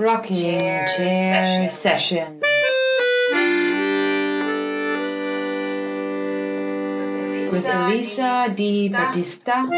[0.00, 2.40] Rocking chair, chair session.
[7.50, 9.68] With Elisa Di Battista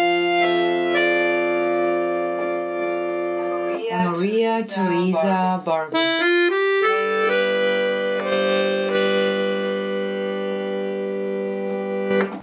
[3.91, 5.91] and Maria Teresa Barber.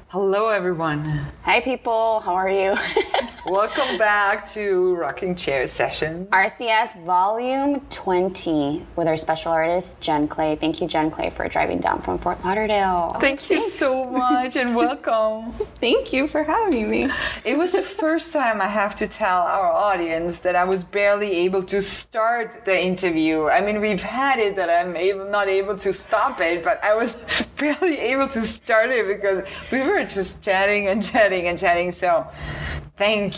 [0.09, 1.27] Hello, everyone.
[1.43, 2.19] Hi, people.
[2.19, 2.75] How are you?
[3.49, 6.27] Welcome back to Rocking Chair Session.
[6.27, 10.55] RCS Volume 20 with our special artist, Jen Clay.
[10.55, 13.17] Thank you, Jen Clay, for driving down from Fort Lauderdale.
[13.19, 15.51] Thank you so much and welcome.
[15.77, 17.09] Thank you for having me.
[17.43, 21.31] It was the first time I have to tell our audience that I was barely
[21.37, 23.47] able to start the interview.
[23.47, 26.93] I mean, we've had it that I'm able, not able to stop it, but I
[26.93, 27.25] was
[27.57, 31.91] barely able to start it because we were just chatting and chatting and chatting.
[31.91, 32.27] So,
[32.99, 33.33] thank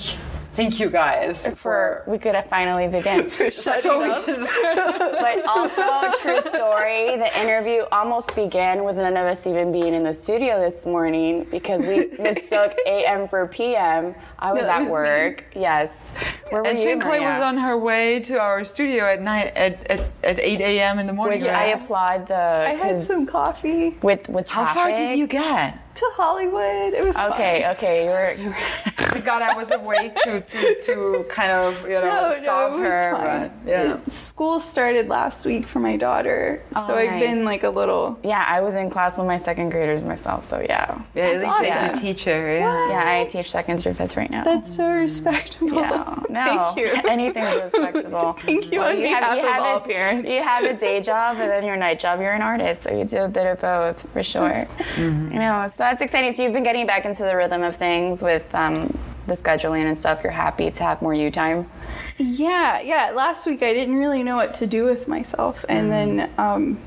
[0.53, 3.29] thank you guys For we could have finally begin.
[3.51, 4.45] so we can
[5.21, 10.03] but also, true story, the interview almost began with none of us even being in
[10.03, 14.13] the studio this morning because we mistook AM for PM.
[14.39, 14.91] I was No, at was me.
[14.91, 15.45] work.
[15.55, 16.13] Yes.
[16.49, 19.53] Where were And you, Jen Clay was on her way to our studio at night
[19.55, 20.99] at, at, at 8 a.m.
[20.99, 21.39] in the morning.
[21.39, 21.81] Which I right?
[21.81, 22.65] applaud the.
[22.67, 24.67] I had some coffee with with traffic.
[24.67, 25.77] How far did you get?
[25.95, 26.93] To Hollywood.
[26.93, 27.71] It was Okay, fun.
[27.75, 28.33] okay, you were.
[28.33, 32.31] You were God I was awake to, to, to kind of, you know, No, no,
[32.31, 33.11] stop it was her.
[33.15, 33.51] fine.
[33.65, 33.99] But, yeah.
[34.09, 38.17] School started last week for my daughter, so Oh, I've been like a little.
[38.23, 41.01] yeah, I was in class with my second graders myself, so yeah.
[41.13, 41.89] Yeah, at That's least awesome.
[41.89, 42.47] it's a teacher.
[42.53, 42.89] Yeah.
[42.89, 44.43] Yeah, I teach second through fifth right now.
[44.45, 45.75] That's so respectable.
[45.81, 47.09] yeah, no, Thank you.
[47.09, 48.33] anything's respectable.
[48.39, 50.29] Thank you on you behalf have, you of have all a, parents.
[50.29, 52.21] You have a day job and then your night job.
[52.21, 54.55] You're an artist, so you do a bit of both for sure.
[54.97, 56.31] You know, so that's exciting.
[56.31, 59.97] So you've been getting back into the rhythm of things with um, the scheduling and
[59.97, 60.23] stuff.
[60.23, 61.69] You're happy to have more you time.
[62.17, 63.11] Yeah, yeah.
[63.11, 66.77] Last week I didn't really know what to do with myself, and then um,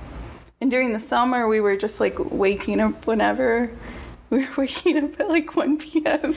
[0.60, 3.70] and during the summer we were just like waking up whenever.
[4.30, 6.35] We were waking up at like 1 p.m.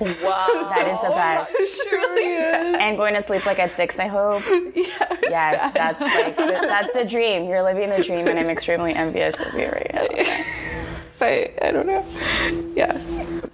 [0.00, 0.72] Wow.
[0.74, 1.52] That is the best.
[1.56, 2.80] It's really bad.
[2.80, 4.42] And going to sleep like at six, I hope.
[4.48, 4.62] Yeah,
[5.22, 5.74] Yes, bad.
[5.74, 7.44] that's like the, that's the dream.
[7.48, 10.06] You're living the dream, and I'm extremely envious of you right now.
[11.18, 12.04] but I don't know.
[12.74, 12.92] Yeah.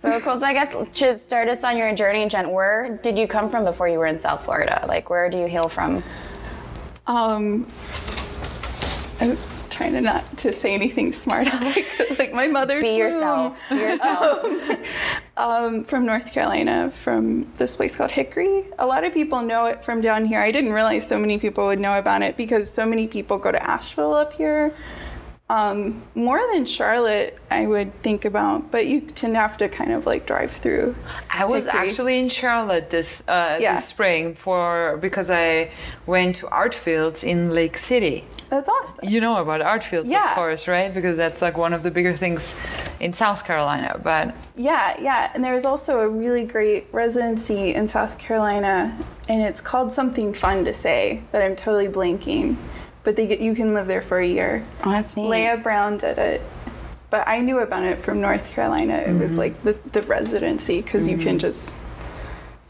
[0.01, 0.37] So cool.
[0.39, 3.65] So I guess to start us on your journey, Jen, where did you come from
[3.65, 4.85] before you were in South Florida?
[4.89, 6.03] Like, where do you hail from?
[7.07, 7.67] Um,
[9.21, 9.37] I'm
[9.75, 11.47] trying to not to say anything smart.
[11.53, 13.61] like, like my mother's Be yourself.
[13.69, 14.47] Be yourself.
[15.37, 18.67] Um, from North Carolina, from this place called Hickory.
[18.79, 20.39] A lot of people know it from down here.
[20.41, 23.51] I didn't realize so many people would know about it because so many people go
[23.51, 24.73] to Asheville up here.
[25.51, 29.93] Um, more than Charlotte, I would think about, but you tend to have to kind
[29.93, 30.97] of like drive through.
[31.31, 31.81] I was Hickory.
[31.91, 33.75] actually in Charlotte this uh, Yeah.
[33.75, 35.71] this spring for because I
[36.07, 38.25] went to ArtFields in Lake City.
[38.49, 39.07] That's awesome.
[39.07, 40.93] You know about ArtFields, of course, right?
[40.95, 42.57] Because that's like one of the bigger things
[42.99, 44.01] in South Carolina.
[44.03, 45.31] But Yeah, yeah.
[45.35, 48.97] And there's also a really great residency in South Carolina,
[49.29, 52.57] and it's called something fun to say that I'm totally blanking.
[53.05, 54.67] But they get, you can live there for a year.
[54.83, 55.29] Oh, that's neat.
[55.29, 56.41] Leah Brown did it.
[57.11, 58.95] But I knew about it from North Carolina.
[58.95, 61.77] It was like the, the residency because you can just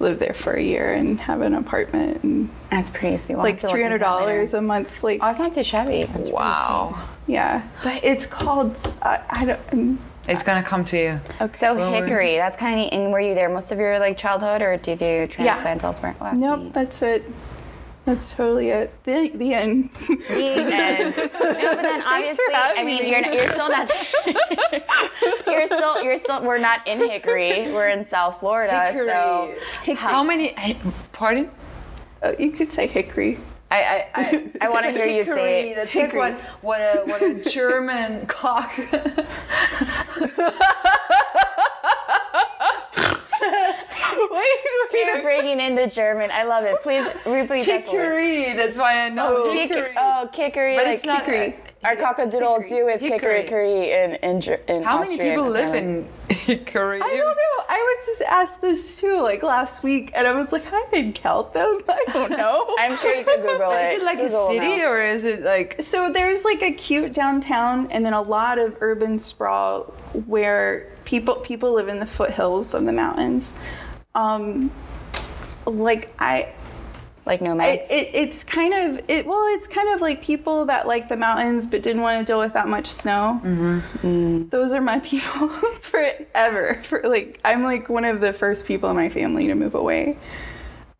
[0.00, 3.36] live there for a year and have an apartment and That's pretty sweet.
[3.36, 4.32] We'll like have to look three into hundred that later.
[4.34, 5.02] dollars a month.
[5.02, 6.04] Like Oh, it's not too shabby.
[6.12, 9.60] That's wow, yeah, but it's called uh, I don't.
[9.72, 11.20] um, it's gonna come to you.
[11.38, 11.54] sweet.
[11.54, 12.92] So Hickory, that's kind of neat.
[12.92, 16.16] And were you there most of your like childhood, or did you transplant elsewhere?
[16.20, 16.72] Oh, that's Nope, neat.
[16.74, 17.24] that's it.
[18.04, 18.92] That's totally it.
[19.04, 19.90] The the end.
[19.92, 21.14] The end.
[21.44, 23.10] No, but then obviously, I mean, me.
[23.10, 23.90] you're not, you're still not.
[25.46, 26.42] you're still you're still.
[26.42, 27.72] We're not in Hickory.
[27.72, 28.90] We're in South Florida.
[28.92, 29.54] So
[29.94, 30.54] How many?
[31.12, 31.50] Pardon?
[32.22, 33.38] Oh, you could say hickory.
[33.70, 35.76] I I, I, I wanna hear you say Hickory, it.
[35.76, 36.20] That's like Hickory.
[36.20, 38.72] what what a what a German cock.
[44.92, 46.30] You're bringing in the German.
[46.32, 46.76] I love it.
[46.82, 47.86] Please repeat that.
[47.86, 48.44] for me.
[48.44, 48.52] Hickory.
[48.54, 49.94] That's why I know oh, Kick- hickory.
[49.96, 50.76] oh, kickery.
[50.76, 51.54] But like it's not- kickery.
[51.54, 53.42] Uh, Our cockadoodle do is Hickory.
[53.42, 57.00] kickery in in Ger- in How many people live in Hickory?
[57.02, 57.64] I don't know.
[57.68, 61.14] I was just asked this too, like last week, and I was like, I didn't
[61.16, 61.80] count them.
[61.88, 62.74] I don't know.
[62.78, 63.96] I'm sure you could Google it.
[63.96, 64.88] Is it like Google a city know.
[64.90, 65.80] or is it like?
[65.82, 69.82] so there's like a cute downtown, and then a lot of urban sprawl
[70.26, 73.58] where people people live in the foothills of the mountains.
[74.14, 74.70] Um,
[75.66, 76.52] like I,
[77.26, 77.90] like it, nomads?
[77.90, 79.26] it, it's kind of it.
[79.26, 82.38] Well, it's kind of like people that like the mountains but didn't want to deal
[82.38, 83.40] with that much snow.
[83.42, 84.48] Mm-hmm.
[84.50, 85.48] Those are my people
[85.80, 86.80] forever.
[86.82, 90.18] For like, I'm like one of the first people in my family to move away.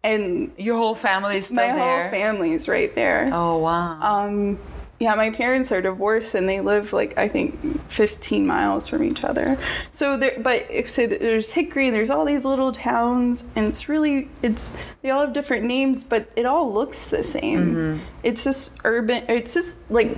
[0.03, 2.03] and Your whole family is still my there.
[2.03, 3.31] whole family's right there.
[3.33, 3.99] oh wow.
[4.01, 4.59] Um,
[5.05, 9.23] yeah, my parents are divorced and they live like I think 15 miles from each
[9.23, 9.59] other.
[9.91, 11.89] So there, but so there's Hickory.
[11.89, 16.05] And there's all these little towns, and it's really it's they all have different names,
[16.05, 17.75] but it all looks the same.
[17.75, 18.05] Mm-hmm.
[18.23, 19.25] It's just urban.
[19.29, 20.17] It's just like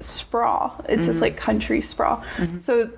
[0.00, 0.84] sprawl.
[0.88, 1.22] It's just mm-hmm.
[1.22, 2.16] like country sprawl.
[2.16, 2.56] Mm-hmm.
[2.56, 2.90] So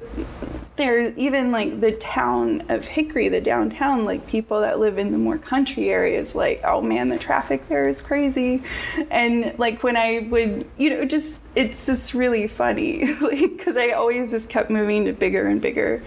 [0.78, 5.18] there's even like the town of Hickory, the downtown, like people that live in the
[5.18, 8.62] more country areas, like, oh man, the traffic there is crazy.
[9.10, 13.90] And like when I would, you know, just, it's just really funny, like, because I
[13.90, 16.02] always just kept moving to bigger and bigger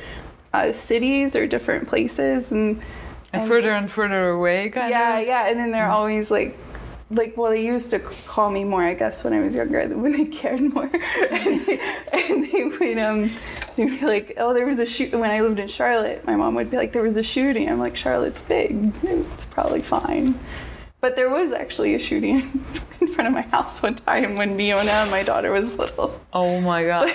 [0.54, 2.52] uh, cities or different places.
[2.52, 2.82] And
[3.34, 5.28] and further and further away, kind yeah, of.
[5.28, 5.50] Yeah, yeah.
[5.50, 6.58] And then they're always like,
[7.12, 10.14] like, well, they used to call me more, I guess, when I was younger, when
[10.14, 10.84] they cared more.
[11.32, 11.80] and, they,
[12.14, 13.36] and they would, um,
[13.76, 15.12] they'd be like, oh, there was a shoot.
[15.12, 17.70] When I lived in Charlotte, my mom would be like, there was a shooting.
[17.70, 18.94] I'm like, Charlotte's big.
[19.04, 20.40] It's probably fine.
[21.02, 22.64] But there was actually a shooting
[23.02, 26.20] in front of my house one time when Miona, my daughter, was little.
[26.32, 27.12] Oh my god.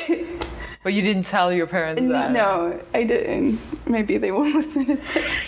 [0.82, 2.32] but you didn't tell your parents that.
[2.32, 3.60] No, I didn't.
[3.88, 5.38] Maybe they won't listen to this.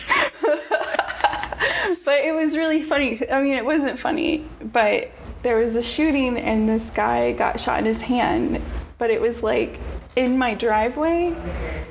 [2.04, 3.20] but it was really funny.
[3.30, 5.10] I mean, it wasn't funny, but
[5.42, 8.60] there was a shooting and this guy got shot in his hand,
[8.98, 9.78] but it was like
[10.16, 11.32] in my driveway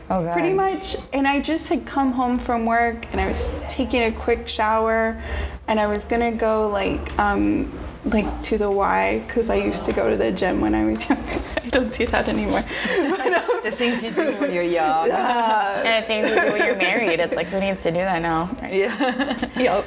[0.10, 0.34] Oh god.
[0.34, 4.12] pretty much and i just had come home from work and i was taking a
[4.12, 5.22] quick shower
[5.68, 7.72] and i was gonna go like um
[8.12, 11.08] like to the Y because i used to go to the gym when i was
[11.10, 11.20] young.
[11.64, 15.10] i don't do that anymore but, um, The things you do when you're young.
[15.12, 18.56] And things you do when you're married, it's like who needs to do that now?
[18.62, 18.74] right?
[18.74, 19.50] Yeah.
[19.58, 19.86] Yep.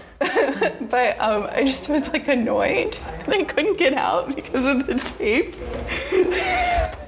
[0.91, 4.97] but um, I just was like annoyed and I couldn't get out because of the
[4.97, 5.57] tape.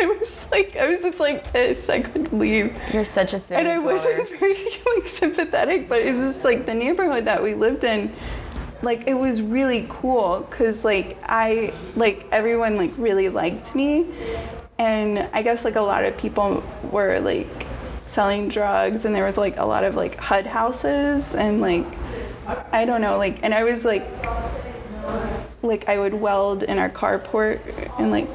[0.01, 1.91] I was like, I was just like pissed.
[1.91, 2.77] I couldn't leave.
[2.95, 4.55] You're such a silly And I wasn't very
[4.97, 8.13] like sympathetic, but it was just like the neighborhood that we lived in.
[8.83, 14.07] Like it was really cool because like I like everyone like really liked me,
[14.79, 17.67] and I guess like a lot of people were like
[18.07, 21.87] selling drugs, and there was like a lot of like HUD houses and like
[22.73, 24.03] I don't know like and I was like
[25.63, 27.61] like I would weld in our carport
[27.99, 28.29] and like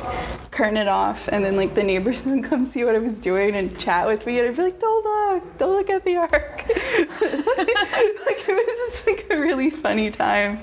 [0.51, 3.55] curtain it off, and then like the neighbors would come see what I was doing
[3.55, 6.31] and chat with me, and I'd be like, "Don't look, don't look at the arc."
[6.67, 10.59] like it was just like a really funny time,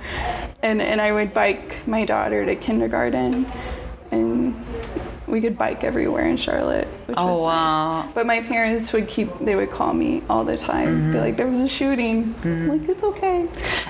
[0.63, 3.47] and and I would bike my daughter to kindergarten,
[5.35, 8.03] we could bike everywhere in Charlotte, which Oh, was wow.
[8.05, 8.15] nice.
[8.15, 11.25] But my parents would keep they would call me all the time, be mm-hmm.
[11.27, 12.69] like, "There was a shooting." I'm mm-hmm.
[12.73, 13.39] like it's okay.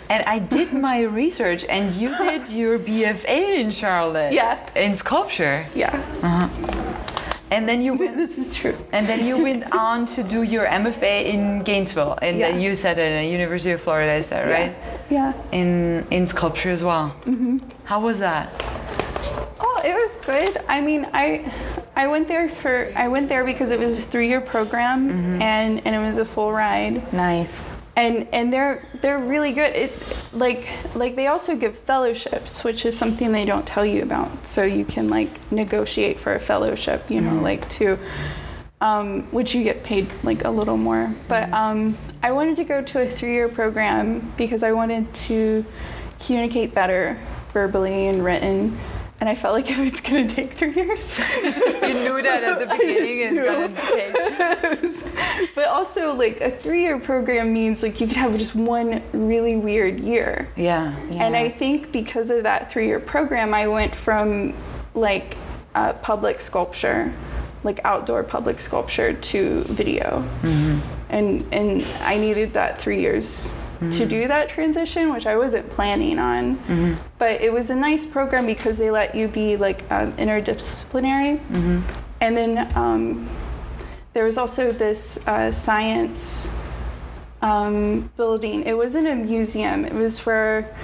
[0.09, 4.33] And I did my research, and you did your BFA in Charlotte.
[4.33, 4.57] Yeah.
[4.75, 5.93] In sculpture, Yeah,
[6.23, 6.49] uh-huh.
[7.55, 8.77] and then you went, this is true.
[8.97, 12.65] and then you went on to do your MFA in Gainesville, and then Yeah.
[12.65, 14.73] you said at the University of Florida, is that right?
[15.11, 15.33] Yeah.
[15.61, 15.71] In
[16.17, 17.07] in sculpture as well.
[17.29, 17.55] Mm-hmm.
[17.91, 18.45] How was that?
[19.61, 20.63] Oh, it was good.
[20.69, 21.53] I mean, I
[21.97, 25.81] I went there for I went there because it was a three year program and
[25.87, 27.13] and it was a full ride.
[27.13, 27.69] Nice.
[27.97, 29.75] And and they're they're really good.
[29.75, 29.93] It
[30.33, 34.47] like like they also give fellowships, which is something they don't tell you about.
[34.47, 37.99] So you can like negotiate for a fellowship, you know, like to
[38.81, 41.15] um, which you get paid like a little more.
[41.27, 45.65] But um, I wanted to go to a three-year program because I wanted to
[46.21, 47.19] communicate better
[47.51, 48.77] verbally and written.
[49.25, 51.19] And I felt like it was going to take three years.
[51.19, 53.21] You knew that at the beginning.
[53.23, 55.01] It's gonna
[55.33, 55.55] take.
[55.55, 59.99] but also, like a three-year program means like you could have just one really weird
[59.99, 60.51] year.
[60.57, 60.95] Yeah.
[61.13, 64.53] And I think because of that three-year program, I went from
[64.95, 65.39] like
[65.75, 67.11] uh, public sculpture,
[67.63, 70.23] like outdoor public sculpture, to video,
[71.09, 73.55] and and I needed that three years
[73.93, 76.59] to do that transition, which I wasn't planning on.
[77.19, 81.41] But it was a nice program because they let you be like um, interdisciplinary,
[82.21, 83.29] and then um,
[84.13, 86.55] there was also this uh, science
[87.43, 88.63] um, building.
[88.63, 89.85] It wasn't a museum.
[89.85, 90.75] It was where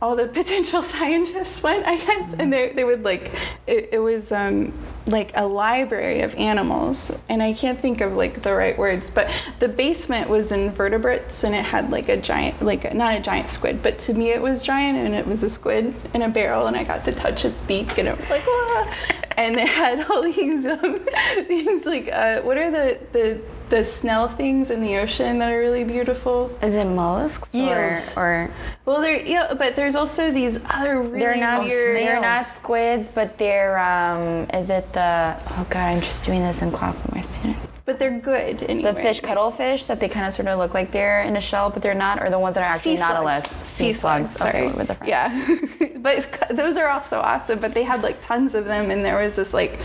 [0.00, 3.32] all the potential scientists went, I guess, and they they would like
[3.66, 4.72] it, it was um,
[5.06, 9.30] like a library of animals, and I can't think of like the right words, but
[9.58, 13.48] the basement was invertebrates, and it had like a giant, like a, not a giant
[13.48, 16.66] squid, but to me it was giant, and it was a squid in a barrel,
[16.66, 18.92] and I got to touch its beak, and it was like, Wah!
[19.36, 21.00] and they had all these um,
[21.48, 25.58] these like uh, what are the the the snail things in the ocean that are
[25.58, 26.56] really beautiful.
[26.62, 27.58] Is it mollusks or,
[27.92, 28.16] Eels.
[28.16, 28.50] or
[28.84, 31.96] Well, there, yeah, but there's also these other really they're not weird.
[31.96, 36.62] they're not squids, but they're um is it the oh god I'm just doing this
[36.62, 37.75] in class with my students.
[37.86, 38.92] But they're good anyway.
[38.92, 41.70] The fish cuttlefish that they kind of sort of look like they're in a shell,
[41.70, 43.44] but they're not, or the ones that are actually sea nautilus.
[43.44, 43.68] slugs.
[43.68, 44.30] Sea slugs.
[44.32, 44.66] Sorry.
[44.66, 45.08] Okay, different.
[45.08, 45.56] Yeah,
[45.96, 47.60] but those are also awesome.
[47.60, 49.78] But they had like tons of them, and there was this like,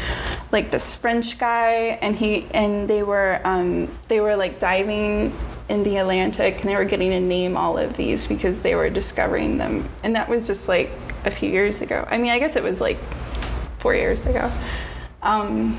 [0.51, 5.31] like this French guy, and he and they were um, they were like diving
[5.69, 8.89] in the Atlantic, and they were getting to name all of these because they were
[8.89, 10.89] discovering them, and that was just like
[11.23, 12.07] a few years ago.
[12.09, 12.97] I mean, I guess it was like
[13.77, 14.51] four years ago.
[15.21, 15.77] Um,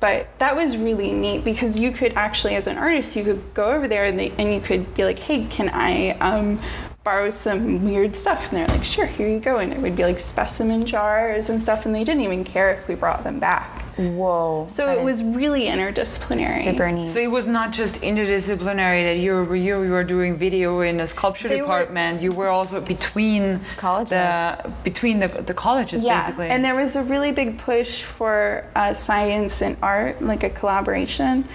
[0.00, 3.66] but that was really neat because you could actually, as an artist, you could go
[3.70, 6.60] over there and, they, and you could be like, hey, can I um,
[7.02, 8.48] borrow some weird stuff?
[8.52, 9.58] And they're like, sure, here you go.
[9.58, 12.86] And it would be like specimen jars and stuff, and they didn't even care if
[12.88, 13.84] we brought them back.
[13.96, 14.66] Whoa.
[14.68, 16.64] So it was really interdisciplinary.
[16.64, 17.10] super neat.
[17.10, 20.96] So it was not just interdisciplinary that you were you, you were doing video in
[20.96, 22.22] the sculpture They were- department.
[22.22, 24.10] you were also between Colleges.
[24.10, 26.48] The, between the, the colleges, yeah, basically.
[26.48, 31.46] and there was a really big push for uh, science and art, like a collaboration,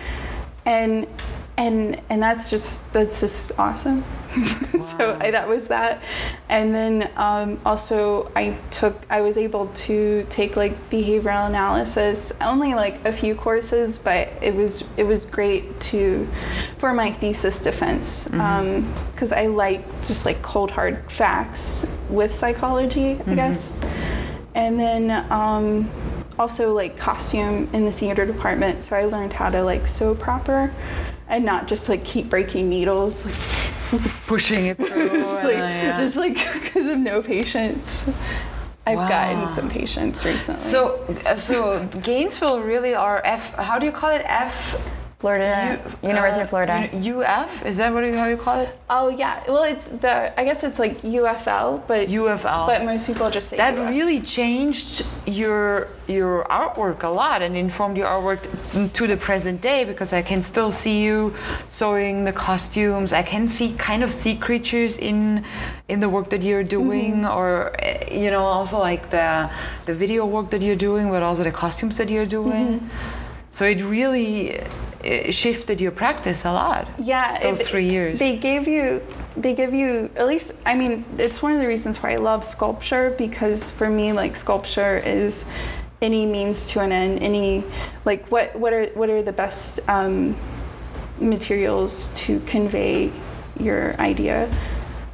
[0.65, 1.07] and
[1.57, 4.03] and and that's just that's just awesome.
[4.98, 6.01] so I, that was that,
[6.50, 12.74] and then um, also I took I was able to take like behavioral analysis, only
[12.74, 16.27] like a few courses, but it was it was great to
[16.77, 23.36] for my thesis defense because I like just like cold hard facts with psychology, I
[23.36, 23.74] guess.
[24.54, 25.92] And then um,
[26.38, 30.74] also like costume in the theater department so i learned how to like sew proper
[31.27, 33.24] and not just like keep breaking needles
[34.27, 35.10] pushing it through.
[35.10, 36.10] just like yeah.
[36.15, 38.10] like because of no patience
[38.88, 39.08] i've Wow.
[39.10, 43.55] gotten some patience recently so uh, so Gainesville really are F.
[43.55, 44.22] How do you call it?
[44.25, 44.75] F.
[45.25, 46.77] Florida, U- University uh, of Florida.
[46.94, 48.70] UF is that what you, how you call it?
[48.91, 52.67] oh yeah well it's the i guess it's like ufl but UFL.
[52.67, 53.89] but most people just say that UF.
[53.89, 58.41] really changed your your artwork a lot and informed your artwork
[58.94, 61.34] to the present day because I can still see you
[61.67, 63.12] sewing the costumes.
[63.12, 65.44] I can see kind of see creatures in
[65.88, 69.50] in the work that you're doing, or eh, you know, also like the
[69.88, 72.88] the video work that you're doing, but also the costumes that you're doing.
[73.50, 74.60] So it really
[75.31, 76.88] shifted your practice a lot.
[76.97, 78.19] yeah those it- three years.
[78.19, 79.01] they gave you
[79.38, 82.43] they give you at least i mean it's one of the reasons why i love
[82.45, 85.45] sculpture because for me like sculpture is
[86.01, 87.63] any means to an end any
[88.05, 90.35] like what what are what are the best um,
[91.19, 93.12] materials to convey
[93.59, 94.50] your idea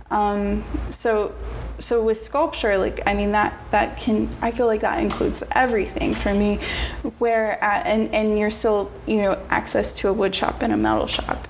[0.09, 1.33] um, so
[1.81, 6.13] so with sculpture like i mean that that can i feel like that includes everything
[6.13, 6.59] for me.
[7.19, 10.77] Where at, and and you're still you know access to a wood shop and a
[10.77, 11.47] metal shop.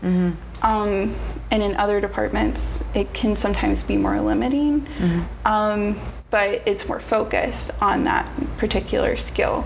[0.63, 1.15] Um,
[1.49, 4.87] and in other departments it can sometimes be more limiting.
[5.45, 8.25] Um, but it's more focused on that
[8.57, 9.65] particular skill.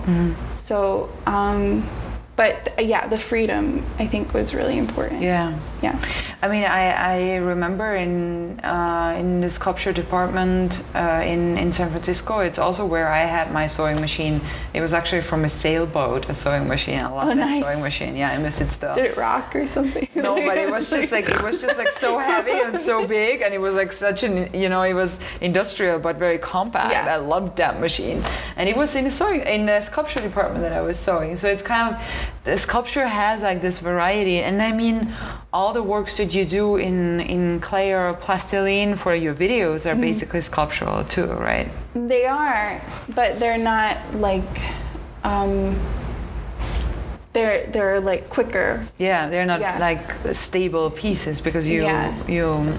[0.52, 1.88] So um,
[2.36, 5.58] but uh, yeah the freedom i think was really important Yeah.
[5.82, 5.98] yeah
[6.42, 6.82] I mean, I,
[7.14, 12.40] I remember in uh, in the sculpture department uh, in in San Francisco.
[12.40, 14.40] It's also where I had my sewing machine.
[14.74, 17.00] It was actually from a sailboat, a sewing machine.
[17.02, 17.62] I love Oh, that nice.
[17.62, 18.14] sewing machine.
[18.16, 18.94] Yeah, I miss it still.
[18.94, 21.90] did it rock or something No, but it was just like it was just like
[21.90, 25.18] so heavy and so big, and it was like such an you know it was
[25.40, 26.92] industrial but very compact.
[26.92, 27.14] Yeah.
[27.14, 28.22] I loved that machine,
[28.58, 31.36] and it was in the sewing in the sculpture department that I was sewing.
[31.38, 32.00] So it's kind of
[32.44, 35.12] the sculpture has like this variety, and I mean
[35.52, 39.96] all the works that you do in in clay or plastiline for your videos are
[39.96, 41.68] basically sculptural too, right?
[41.94, 42.80] They are,
[43.14, 44.60] but they're not like
[45.24, 45.76] um
[47.32, 48.86] they're they're like quicker.
[48.98, 49.78] Yeah, they're not Yeah.
[49.78, 52.14] like stable pieces because you Yeah.
[52.26, 52.72] you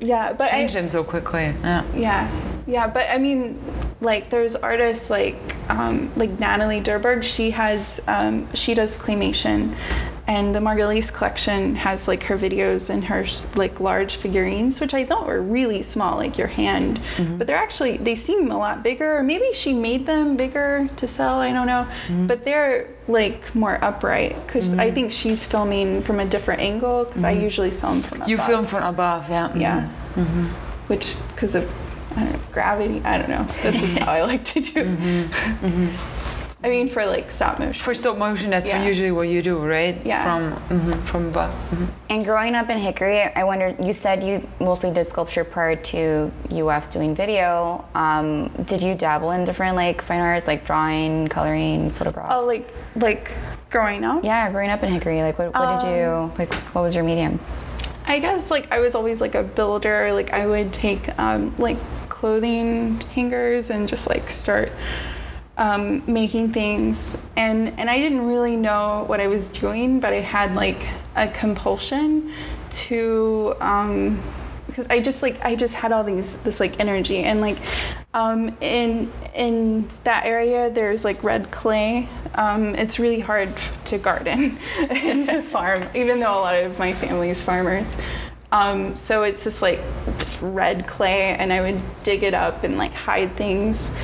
[0.00, 1.54] Yeah, but I, change them so quickly.
[1.62, 1.82] Yeah.
[1.94, 2.28] yeah.
[2.66, 3.60] Yeah, but I mean
[4.00, 5.36] like there's artists like
[5.68, 9.76] um like Nathalie Djurberg, she has um she does claymation
[10.26, 15.04] and the Margulies collection has like her videos and her like large figurines, which I
[15.04, 16.98] thought were really small, like your hand.
[17.16, 17.36] Mm-hmm.
[17.36, 19.18] But they're actually they seem a lot bigger.
[19.18, 21.40] Or maybe she made them bigger to sell.
[21.40, 21.86] I don't know.
[22.06, 22.26] Mm-hmm.
[22.26, 24.94] But they're like more upright because I mm-hmm.
[24.94, 28.28] think she's filming from a different angle because I usually film from above.
[28.28, 29.54] You film from above, yeah.
[29.54, 29.88] yeah,
[30.86, 31.70] which because of
[32.16, 33.02] I don't know gravity.
[33.04, 33.44] I don't know.
[33.62, 35.28] That's just how I like to do.
[36.62, 37.78] I mean, for like stop motion.
[37.82, 38.82] For stop motion, that's Yeah.
[38.82, 40.00] usually what you do, right?
[40.02, 40.24] Yeah.
[40.24, 41.50] From mhm, from above.
[41.70, 41.88] mhm.
[42.08, 46.32] And growing up in Hickory, I wondered, you said you mostly did sculpture prior to
[46.50, 47.84] UF doing video.
[47.94, 52.32] Um, did you dabble in different like fine arts, like drawing, coloring, photographs?
[52.34, 53.32] Oh, like like
[53.68, 54.24] growing up.
[54.24, 57.40] yeah, growing up in Hickory, like what, what did you, like what was your medium?
[58.06, 60.12] I guess like I was always like a builder.
[60.14, 61.76] Like I would take um, like
[62.24, 64.72] clothing hangers and just like start
[65.58, 70.20] um, making things, and and I didn't really know what I was doing, but I
[70.20, 72.32] had like a compulsion
[72.70, 73.54] to.
[73.60, 74.22] Um,
[74.66, 77.58] because I just like I just had all these this like energy and like
[78.14, 82.08] um, in in that area there's like red clay.
[82.34, 83.50] Um, it's really hard
[83.84, 87.94] to garden and farm, even though a lot of my family's farmers.
[88.54, 89.80] Um, so it's just like
[90.18, 93.94] it's red clay, and I would dig it up and like hide things.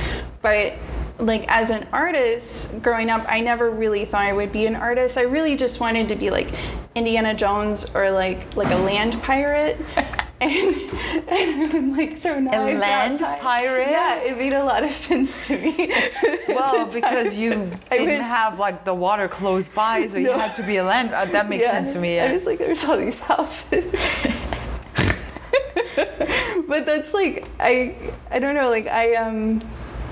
[0.41, 0.73] But
[1.19, 5.17] like as an artist growing up, I never really thought I would be an artist.
[5.17, 6.49] I really just wanted to be like
[6.95, 9.79] Indiana Jones or like like a land pirate.
[10.43, 10.75] And,
[11.29, 13.39] and like throw knives A land outside.
[13.41, 13.89] pirate?
[13.91, 15.93] Yeah, it made a lot of sense to me.
[16.47, 17.51] Well, because you
[17.91, 21.13] didn't was- have like the water close by, so you had to be a land.
[21.13, 21.73] Uh, that makes Yeah.
[21.73, 22.19] sense to me.
[22.19, 23.93] I was like, there's all these houses.
[26.67, 27.95] but that's like I
[28.29, 29.61] I don't know, like I um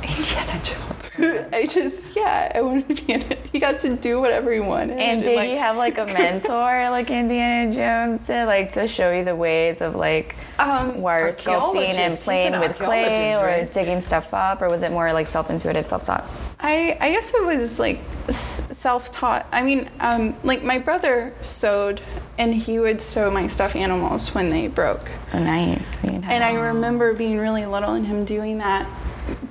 [0.04, 0.99] Indiana Jones.
[1.54, 3.40] I just yeah, I wanted to be in it.
[3.52, 5.00] He got to do whatever he wanted.
[5.00, 9.12] And did like, you have like a mentor like Indiana Jones did, like to show
[9.12, 13.72] you the ways of like um wire sculpting and playing with clay or right?
[13.72, 16.24] digging stuff up, or was it more like self-intuitive, self-taught?
[16.60, 18.00] I, I guess it was like
[18.30, 19.48] self-taught.
[19.52, 22.02] I mean, um, like my brother sewed,
[22.38, 25.10] and he would sew my stuffed animals when they broke.
[25.34, 25.98] Oh, nice.
[26.04, 28.88] And I remember being really little and him doing that.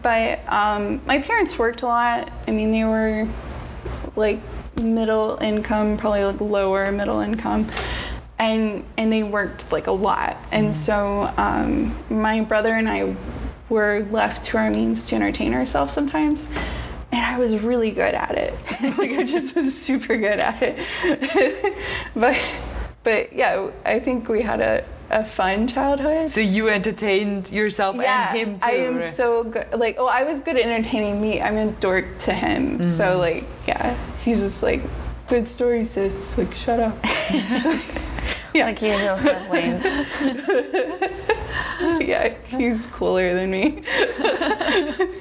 [0.03, 2.31] But um, my parents worked a lot.
[2.47, 3.29] I mean, they were
[4.17, 4.41] like
[4.81, 7.69] middle income, probably like lower middle income.
[8.39, 10.37] And, and they worked like a lot.
[10.53, 13.17] And so um, my brother and I
[13.69, 16.47] were left to our means to entertain ourselves sometimes.
[17.11, 18.55] And I was really good at it.
[18.99, 21.75] like I just was super good at it.
[22.15, 22.41] but
[23.03, 26.31] but yeah, I think we had a, a fun childhood.
[26.31, 28.67] So you entertained yourself Yeah, and him too.
[28.67, 29.67] I am so good.
[29.73, 31.41] Like, oh, I was good at entertaining me.
[31.41, 32.79] I'm a dork to him.
[32.79, 32.89] Mm-hmm.
[32.89, 34.83] So like, yeah, he's just like,
[35.29, 36.37] good story, sis.
[36.37, 36.99] Like, shut up.
[38.55, 39.85] yeah, Like usual siblings.
[42.07, 43.83] yeah, he's cooler than me.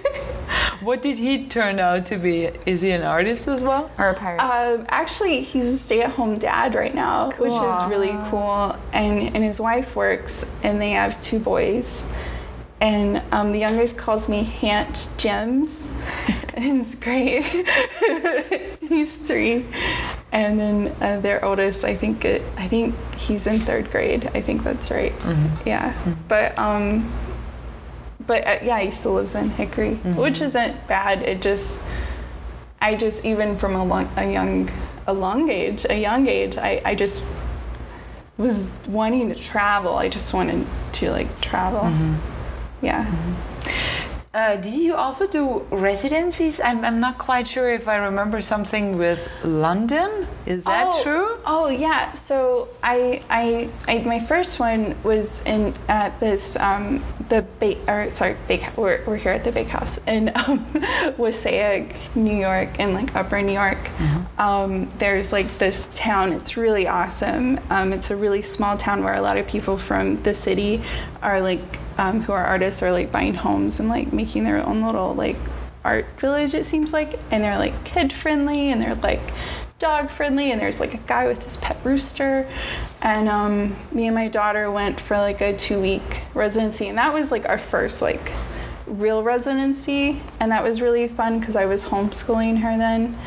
[0.82, 2.50] What did he turn out to be?
[2.66, 3.90] Is he an artist as well?
[3.98, 4.40] or a pirate.
[4.42, 8.76] Um, actually, he's a stay-at-home dad right now, which is really cool.
[8.94, 12.10] And and his wife works, and they have two boys.
[12.80, 15.92] And um, the youngest calls me Hant Gems,
[16.54, 17.42] and it's great.
[18.88, 19.66] he's three,
[20.32, 24.30] and then uh, their oldest, I think, it, I think he's in third grade.
[24.36, 25.12] I think that's right.
[25.66, 25.92] Yeah,
[26.28, 27.12] but um,
[28.28, 31.22] but uh, yeah, he still lives in Hickory, which isn't bad.
[31.22, 31.84] It just
[32.80, 34.70] I just even from a, long, a young
[35.08, 37.24] a long age, a young age, I, I just
[38.38, 39.96] was wanting to travel.
[39.98, 41.90] I just wanted to like travel.
[42.82, 43.12] Yeah.
[44.34, 46.60] Uh, did you also do residencies?
[46.60, 50.28] I'm, I'm not quite sure if I remember something with London.
[50.48, 51.42] Is that oh, true?
[51.46, 52.14] Oh yeah.
[52.14, 58.10] So I, I, I my first one was in at this um, the bake or
[58.10, 60.66] sorry bake we're, we're here at the bake house in um,
[61.18, 63.78] Wassaic, New York, in like Upper New York.
[64.40, 66.32] Um, there's like this town.
[66.32, 67.60] It's really awesome.
[67.70, 70.82] Um, it's a really small town where a lot of people from the city
[71.22, 71.60] are like
[71.98, 75.36] um, who are artists are like buying homes and like making their own little like
[75.84, 79.22] art village it seems like and they're like kid friendly and they're like
[79.80, 82.50] dog friendly and there's like a guy with his pet rooster.
[83.02, 86.88] And um, me and my daughter went for like a two week residency.
[86.88, 88.32] And that was like our first like
[88.88, 90.22] real residency.
[90.40, 93.18] And that was really fun because i was homeschooling her then.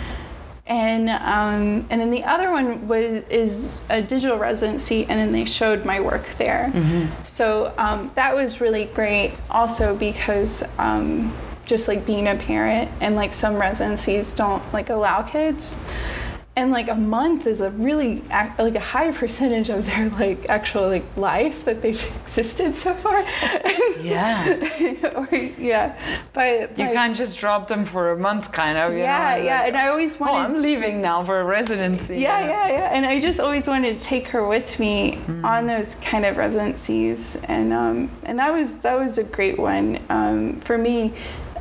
[0.67, 5.45] And um, and then the other one was is a digital residency, and then they
[5.45, 6.71] showed my work there.
[7.25, 9.33] So um, that was really great.
[9.51, 11.37] Also because um,
[11.67, 15.77] just like being a parent, and like some residencies don't like allow kids,
[16.57, 18.23] and like a month is a really
[18.59, 23.25] like a high percentage of their like actual like life that they've existed so far.
[24.01, 25.13] Yeah.
[25.15, 25.95] or yeah,
[26.33, 28.93] but You like- can't just drop them for a month, kind of.
[28.93, 30.37] you Yeah, know, yeah, like, and I always wanted oh.
[30.39, 32.17] I'm leaving now for a residency.
[32.19, 32.91] Yeah, yeah, yeah.
[32.95, 37.37] And I just always wanted to take her with me on those kind of residencies,
[37.45, 41.13] and um, and that was that was a great one um, for me.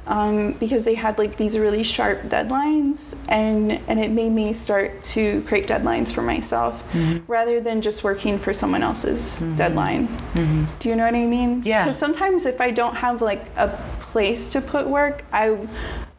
[0.10, 5.04] Um, because they had like these really sharp deadlines and and it made me start
[5.04, 7.32] to create deadlines for myself mm-hmm.
[7.32, 9.56] rather than just working for someone else's mm-hmm.
[9.56, 10.66] deadline mm-hmm.
[10.80, 11.84] do you know what i mean Yeah.
[11.84, 13.68] because sometimes if i don't have like a
[14.00, 15.56] place to put work i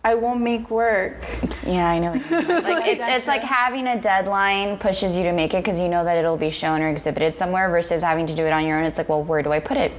[0.05, 1.27] i won't make work
[1.67, 2.13] Yeah, I know.
[2.13, 2.63] what you mean.
[2.63, 6.05] Like it's, it's like having a deadline pushes you to make it because you know
[6.05, 8.85] that it'll be shown or exhibited somewhere versus having to do it on your own.
[8.85, 9.93] It's like, well, where do I put it?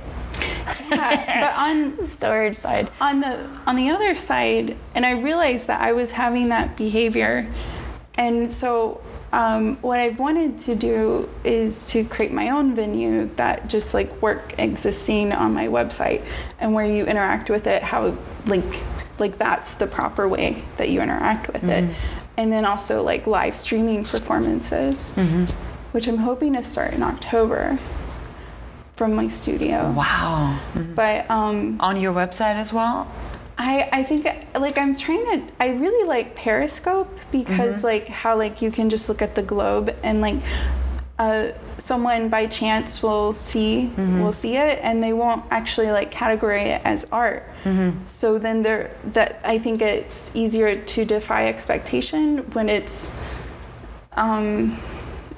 [0.89, 2.89] Yeah, but on Storage side.
[2.99, 7.47] on the on the other side, and I realized that I was having that behavior,
[8.15, 9.01] and so
[9.33, 14.21] um, what I've wanted to do is to create my own venue that just like
[14.21, 16.21] work existing on my website,
[16.59, 18.81] and where you interact with it, how like
[19.19, 21.95] like that's the proper way that you interact with it,
[22.37, 25.11] and then also like live streaming performances,
[25.93, 27.79] which I'm hoping to start in October
[29.01, 29.91] from my studio.
[29.93, 30.59] Wow.
[30.93, 33.11] But um, On your website as well?
[33.57, 38.61] I, I think like I'm trying to I really like Periscope because like how like
[38.61, 40.35] you can just look at the globe and like
[41.17, 41.47] uh,
[41.79, 43.87] someone by chance will see
[44.21, 47.43] will see it and they won't actually like categorize it as art.
[48.05, 53.19] So then there that I think it's easier to defy expectation when it's
[54.13, 54.79] um,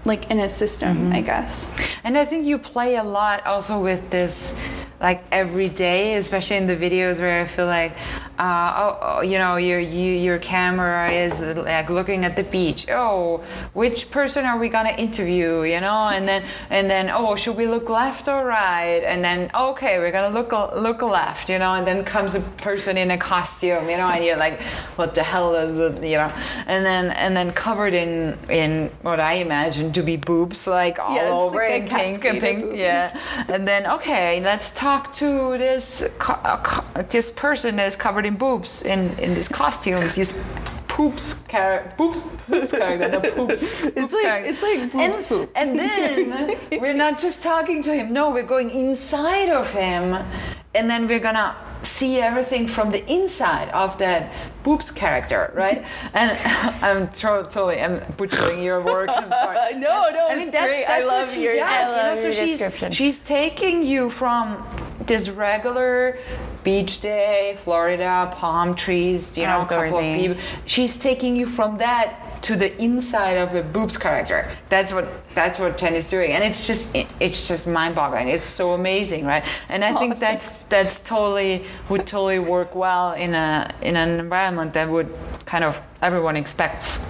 [0.05, 1.25] like in a system, I mm-hmm.
[1.25, 1.75] guess.
[2.03, 4.61] And I think you play a lot also with this,
[4.99, 7.95] like every day, especially in the videos where I feel like,
[8.39, 12.87] uh, oh, oh, you know, your you, your camera is like looking at the beach.
[12.89, 13.43] Oh,
[13.73, 15.61] which person are we gonna interview?
[15.61, 19.03] You know, and then and then oh, should we look left or right?
[19.05, 21.47] And then okay, we're gonna look look left.
[21.47, 23.87] You know, and then comes a person in a costume.
[23.87, 24.59] You know, and you're like,
[24.95, 26.03] what the hell is it?
[26.03, 26.33] You know,
[26.65, 31.15] and then and then covered in in what I imagine to be boobs, like all
[31.15, 32.63] it's over like pink and pink.
[32.63, 32.79] boobs.
[32.79, 33.15] Yeah,
[33.47, 38.35] and then okay, let's talk to this co- uh, this person that is covered in
[38.35, 39.99] boobs in in this costume.
[40.15, 40.33] these
[40.87, 43.63] poops character, poops poops character, no poops.
[44.01, 45.51] It's like- it's like boobs and, poop.
[45.55, 48.13] and then we're not just talking to him.
[48.13, 50.03] No, we're going inside of him,
[50.75, 54.31] and then we're gonna see everything from the inside of that
[54.63, 55.83] boobs character, right?
[56.13, 56.29] and
[56.83, 59.09] I'm totally I'm butchering your work.
[59.09, 59.73] I'm sorry.
[59.79, 60.85] No, no, I mean it's that's, great.
[60.87, 61.63] that's I what love she your- does.
[61.63, 62.91] I you know, love so your she's description.
[62.91, 64.63] she's taking you from
[65.07, 66.17] this regular
[66.63, 70.37] beach day, Florida, palm trees, you know, a couple of people.
[70.65, 74.49] She's taking you from that to the inside of a boobs character.
[74.69, 78.27] That's what that's what Jen is doing, and it's just it's just mind-boggling.
[78.29, 79.43] It's so amazing, right?
[79.69, 84.73] And I think that's that's totally would totally work well in a in an environment
[84.73, 85.09] that would
[85.45, 87.05] kind of everyone expects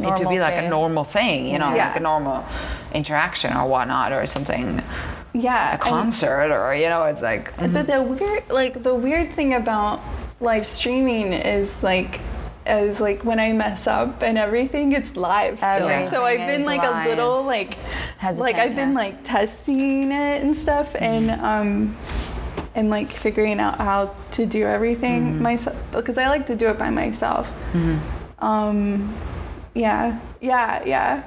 [0.00, 1.88] it to be like a normal thing, you know, Yeah.
[1.88, 2.44] like a normal
[2.94, 4.80] interaction or whatnot, or something,
[5.38, 5.74] Yeah.
[5.74, 10.00] a concert, or you know, it's like But the weird, like the weird thing about
[10.40, 12.20] live streaming is like,
[12.66, 15.62] is like when I mess up and everything, it's live.
[15.62, 17.06] Everything So I've been like live.
[17.06, 17.74] a little like,
[18.18, 21.96] Hesitant, like I've been like testing it and stuff, and um,
[22.74, 26.78] and like figuring out how to do everything myself because I like to do it
[26.78, 27.50] by myself.
[28.40, 29.14] Um,
[29.74, 31.22] yeah, yeah, yeah.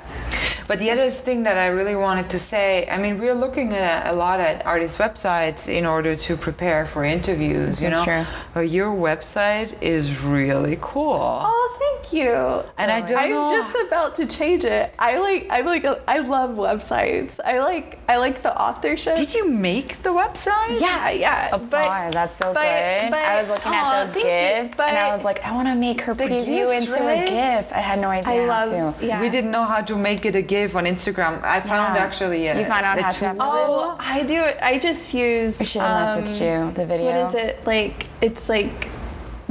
[0.67, 4.07] But the other thing that I really wanted to say, I mean, we're looking at
[4.07, 7.79] a lot at artists' websites in order to prepare for interviews.
[7.79, 8.25] This you know, true.
[8.53, 11.39] But your website is really cool.
[11.43, 12.31] Oh, thank you.
[12.77, 14.93] And I don't I'm know- just about to change it.
[14.99, 15.47] I like.
[15.49, 15.85] I like.
[16.07, 17.39] I love websites.
[17.43, 17.99] I like.
[18.09, 19.15] I like the authorship.
[19.15, 20.79] Did you make the website?
[20.79, 21.49] Yeah, yeah.
[21.51, 22.11] Oh, Apply.
[22.11, 23.11] That's so but- good.
[23.11, 25.67] but- I was looking aw, at those gifts, you, and I was like, I want
[25.69, 27.27] to make her preview gifs, into right?
[27.27, 27.29] a
[27.61, 27.71] gif.
[27.73, 28.99] I had no idea I how love.
[28.99, 29.05] to.
[29.05, 29.21] Yeah.
[29.21, 31.33] We didn't know how to make it a GIF on Instagram.
[31.43, 32.03] I found Yeah.
[32.07, 33.45] actually a, You found out a how to have tool.
[33.49, 34.39] Oh, I do.
[34.71, 35.61] I just use.
[35.61, 37.07] I should have um, messaged you the video.
[37.07, 37.97] What is it like?
[38.27, 38.77] It's like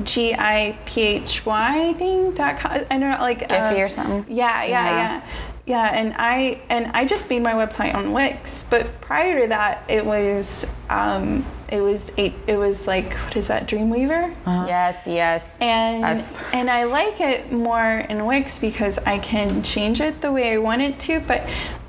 [0.02, 2.72] G I P H Y thing dot com.
[2.72, 4.24] I don't know, like Giphy uh, or something?
[4.28, 4.96] Yeah, yeah, Yeah.
[4.96, 5.22] yeah,
[5.70, 5.86] yeah.
[6.00, 10.04] And I and I just made my website on Wix, but prior to that, it
[10.04, 12.34] was um, it was eight.
[12.46, 13.68] It was like what is that?
[13.68, 14.34] Dreamweaver.
[14.46, 15.60] Yes, yes.
[15.60, 16.38] And Yes.
[16.52, 20.58] and I like it more in Wix because I can change it the way I
[20.58, 21.20] want it to.
[21.20, 21.40] But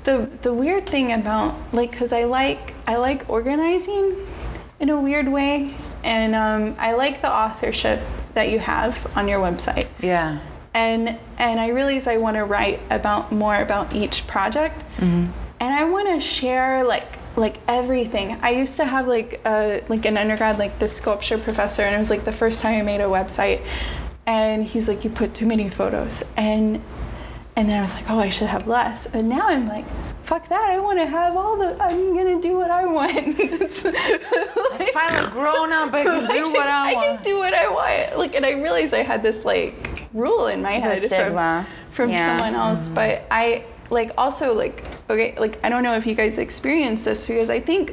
[0.04, 4.16] the the weird thing about like because I like I like organizing
[4.80, 8.00] in a weird way, and um, I like the authorship
[8.34, 9.86] that you have on your website.
[10.00, 10.38] Yeah.
[10.74, 15.30] And and I realize I want to write about more about each project, mm-hmm.
[15.60, 18.38] and I want to share like like everything.
[18.42, 21.98] I used to have like a like an undergrad like this sculpture professor, and it
[21.98, 23.60] was like the first time I made a website,
[24.26, 26.82] and he's like, you put too many photos, and
[27.54, 29.84] and then I was like, oh, I should have less, and now I'm like.
[30.22, 30.70] Fuck that!
[30.70, 31.76] I want to have all the.
[31.82, 33.12] I'm gonna do what I want.
[34.72, 37.06] Like- Finally grown up, I can do what I, I want.
[37.06, 38.18] I can do what I want.
[38.18, 42.36] Like, and I realized I had this like rule in my head from, from Yeah.
[42.38, 42.88] someone else.
[42.88, 47.26] But I like also like okay, like I don't know if you guys experience this
[47.26, 47.92] because I think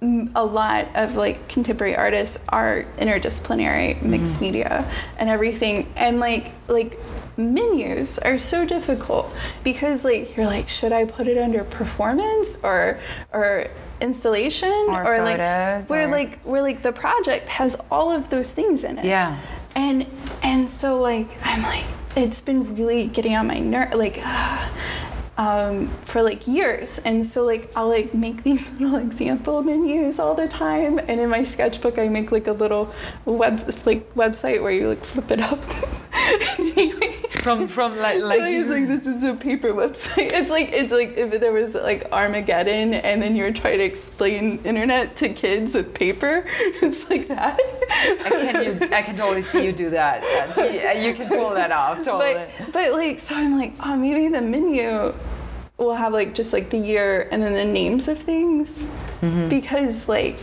[0.00, 6.52] mm, a lot of like contemporary artists are interdisciplinary mixed media and everything and like
[6.68, 6.98] like
[7.36, 9.28] menus are so difficult
[9.64, 13.00] because like you're like should i put it under performance or
[13.32, 13.66] or
[14.00, 18.52] installation Or like photos, where or- like where like the project has all of those
[18.52, 19.04] things in it.
[19.04, 19.40] Yeah.
[19.74, 20.06] And
[20.42, 21.84] and so like I'm like
[22.16, 24.20] it's been really getting on my nerve like
[25.36, 26.98] um, for like years.
[26.98, 30.98] And so like I'll like make these little example menus all the time.
[30.98, 35.04] And in my sketchbook I make like a little web like website where you like
[35.04, 35.60] flip it up
[37.44, 40.32] From from like like it's like this is a paper website.
[40.40, 44.60] It's like it's like if there was like Armageddon and then you're trying to explain
[44.64, 46.44] internet to kids with paper.
[46.84, 47.60] It's like that.
[48.24, 50.16] I can you I can totally see you do that.
[51.04, 52.34] You can pull that off totally.
[52.34, 55.12] but but like so I'm like oh maybe the menu
[55.76, 58.88] will have like just like the year and then the names of things
[59.22, 59.48] Mm-hmm.
[59.48, 60.38] because like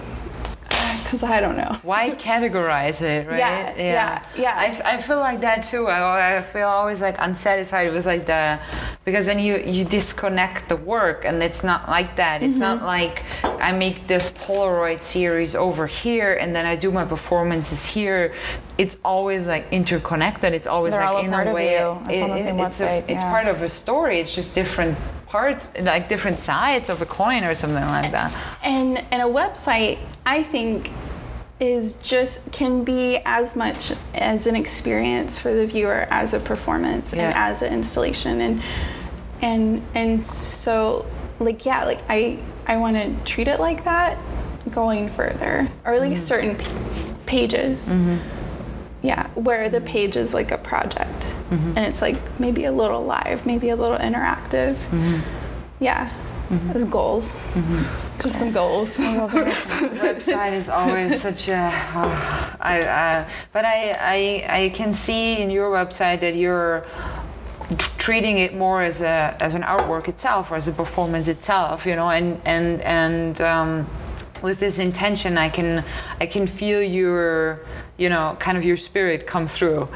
[1.11, 1.77] because I don't know.
[1.83, 3.37] why categorize it right?
[3.39, 4.53] Yeah, yeah, yeah.
[4.57, 5.87] I, f- I feel like that too.
[5.87, 8.59] I, I feel always like unsatisfied with like the
[9.03, 12.41] because then you you disconnect the work and it's not like that.
[12.43, 12.59] It's Mm-hmm.
[12.59, 13.23] not like
[13.67, 18.33] i make this polaroid series over here and then i do my performances here.
[18.77, 20.53] It's always like interconnected.
[20.53, 21.75] It's always They're like in part a way.
[22.09, 24.19] It's on the same it's, a- website, it's part of a story.
[24.19, 24.97] It's just different
[25.31, 28.33] parts like different sides of a coin or something like that.
[28.61, 30.91] And and a website, I think,
[31.57, 37.13] is just can be as much as an experience for the viewer as a performance
[37.13, 38.41] and as an installation.
[38.41, 38.61] And
[39.41, 41.05] and and so
[41.39, 44.17] like yeah, like I I want to treat it like that
[44.69, 46.55] going further or at least mm-hmm.
[46.55, 47.87] certain p- pages.
[47.87, 48.17] Mm-hmm.
[49.01, 53.45] Yeah, where the page is like a project and it's like maybe a little live,
[53.45, 54.77] maybe a little interactive.
[55.79, 56.11] Yeah.
[56.73, 57.39] As goals.
[58.21, 58.97] Just some goals.
[58.97, 65.49] website is always such a uh, I, uh, but I, I I can see in
[65.49, 66.85] your website that you're
[67.77, 71.95] treating it more as a as an artwork itself or as a performance itself you
[71.95, 73.87] know and and and um,
[74.41, 75.85] with this intention I can
[76.19, 77.61] I can feel your
[77.97, 79.87] you know kind of your spirit come through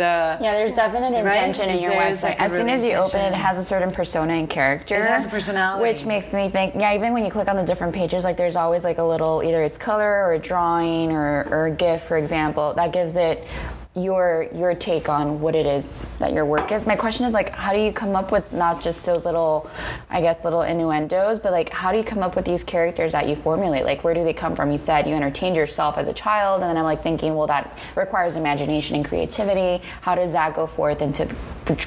[0.00, 1.24] the Yeah, there's definite Right?
[1.26, 2.30] intention in your There's, website.
[2.30, 4.96] like, as soon as you open it, it has a certain persona and character.
[4.96, 5.82] It has a personality.
[5.88, 8.56] Which makes me think, yeah, even when you click on the different pages, like there's
[8.56, 12.16] always like a little, either it's color or a drawing or, or a GIF, for
[12.16, 13.46] example, that gives it
[13.96, 16.86] your your take on what it is that your work is.
[16.86, 19.68] My question is like, how do you come up with not just those little,
[20.08, 23.28] I guess, little innuendos, but like, how do you come up with these characters that
[23.28, 23.84] you formulate?
[23.84, 24.70] Like, where do they come from?
[24.70, 27.76] You said you entertained yourself as a child, and then I'm like thinking, well, that
[27.96, 29.84] requires imagination and creativity.
[30.02, 31.28] How does that go forth into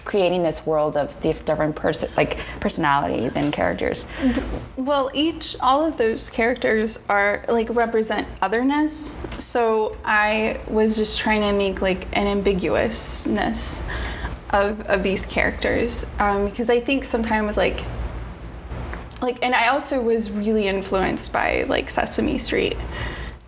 [0.03, 4.07] creating this world of dif- different person like personalities and characters?
[4.75, 9.21] Well, each, all of those characters are like represent otherness.
[9.39, 13.87] So I was just trying to make like an ambiguousness
[14.51, 17.81] of, of these characters um, because I think sometimes like
[19.21, 22.77] like and I also was really influenced by like Sesame Street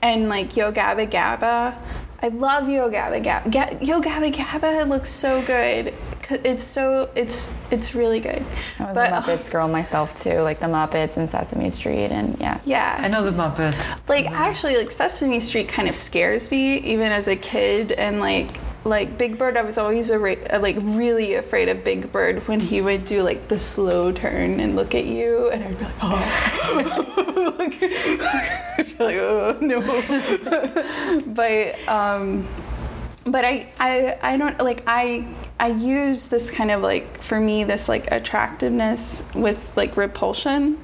[0.01, 1.75] and like Yo Gabba Gabba.
[2.21, 3.51] I love Yo Gabba Gabba.
[3.51, 5.93] Ga- Yo Gabba Gabba looks so good.
[6.27, 8.43] 'Cause It's so it's it's really good.
[8.79, 12.35] I was But- a Muppets girl myself too, like the Muppets and Sesame Street, and
[12.39, 12.57] yeah.
[12.65, 12.97] Yeah.
[12.99, 17.27] I know the Muppets Like actually, like Sesame Street kind of scares me, even as
[17.27, 18.47] a kid, and like
[18.85, 20.15] like Big Bird, I was always a,
[20.55, 24.59] uh, like really afraid of Big Bird when he would do like the slow turn
[24.59, 27.83] and look at you, and I'd be like, oh, like,
[28.79, 31.21] I'd be like, oh no.
[31.27, 32.47] but um,
[33.25, 35.25] but I, I I don't like I
[35.59, 40.77] I use this kind of like for me this like attractiveness with like repulsion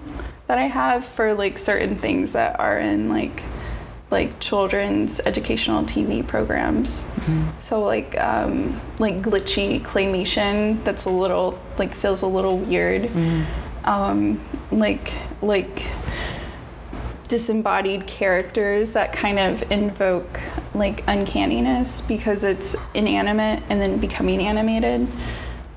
[0.47, 3.43] that I have for like certain things that are in like
[4.11, 7.09] like children's educational TV programs.
[7.59, 13.09] So like um, like glitchy claymation that's a little like feels a little weird.
[13.85, 15.85] Um, like like
[17.29, 20.41] disembodied characters that kind of invoke
[20.73, 25.07] like uncanniness because it's inanimate and then becoming animated.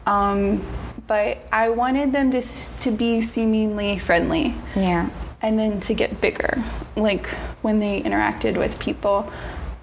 [0.06, 0.64] Um,
[1.06, 2.40] but I wanted them to
[2.80, 5.08] to be seemingly friendly Yeah.
[5.42, 6.62] and then to get bigger,
[6.96, 7.26] like
[7.62, 9.30] when they interacted with people.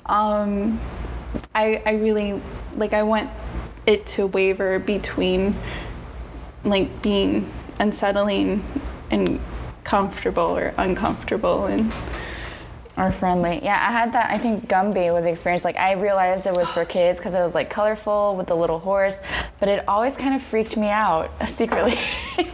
[0.05, 0.79] Um,
[1.53, 2.41] I I really
[2.75, 3.29] like I want
[3.85, 5.55] it to waver between
[6.63, 8.63] like being unsettling
[9.09, 9.39] and
[9.83, 11.93] comfortable or uncomfortable and
[12.97, 13.59] Or friendly.
[13.63, 14.29] Yeah, I had that.
[14.29, 15.63] I think Gumby was the experience.
[15.63, 18.79] Like, I realized it was for kids because it was like colorful with the little
[18.79, 19.21] horse.
[19.59, 21.91] but it always kind of freaked me out secretly.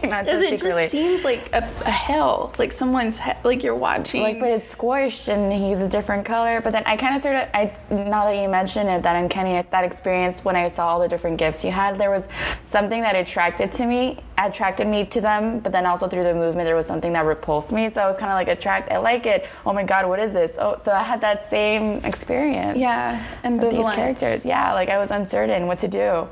[0.08, 0.82] Not so it secretly.
[0.84, 4.22] just seems like a, a hell, like someone's he- like you're watching.
[4.22, 7.34] like but it's squished and he's a different color but then i kind of sort
[7.36, 11.00] of i now that you mention it that uncanny that experience when i saw all
[11.00, 12.28] the different gifts you had there was
[12.62, 16.66] something that attracted to me attracted me to them but then also through the movement
[16.66, 19.26] there was something that repulsed me so i was kind of like attract i like
[19.26, 20.56] it oh my god what is this?
[20.58, 24.44] Oh so i had that same experience yeah, with these characters.
[24.44, 26.28] Yeah like i was uncertain what to do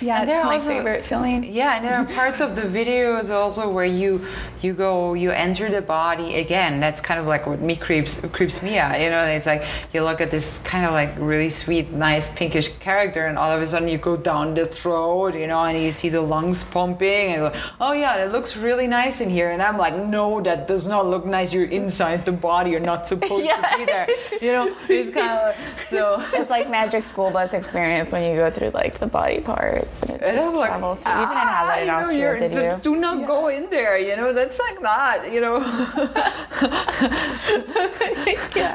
[0.00, 1.44] Yeah, And it's my also- favorite feeling.
[1.44, 4.24] Yeah, and there are parts of the videos also where you
[4.62, 6.80] you go you enter the body again.
[6.80, 9.00] That's kind of like what me creeps creeps me out.
[9.00, 12.68] You know, it's like you look at this kind of like really sweet, nice pinkish
[12.78, 15.92] character, and all of a sudden you go down the throat, you know, and you
[15.92, 19.50] see the lungs pumping, and like, oh yeah, that looks really nice in here.
[19.50, 21.52] And I'm like, no, that does not look nice.
[21.54, 22.70] You're inside the body.
[22.72, 24.06] You're not supposed to be there.
[24.42, 25.56] You know, it's kind of
[25.86, 26.22] so.
[26.34, 29.40] it's like magic school bus experience when you go through like the body
[29.86, 31.98] parts and it And just like, travels you didn't have that in "Ah, you know,
[31.98, 33.98] austria did d- you Do not go in there.
[33.98, 35.32] You know, that's like that.
[35.32, 35.60] You know.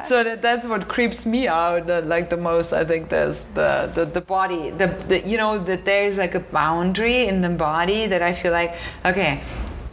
[0.04, 2.72] So that, that's what creeps me out uh, like the most.
[2.72, 6.40] I think there's the the, the body, the, the you know that there's like a
[6.40, 9.42] boundary in the body that I feel like okay.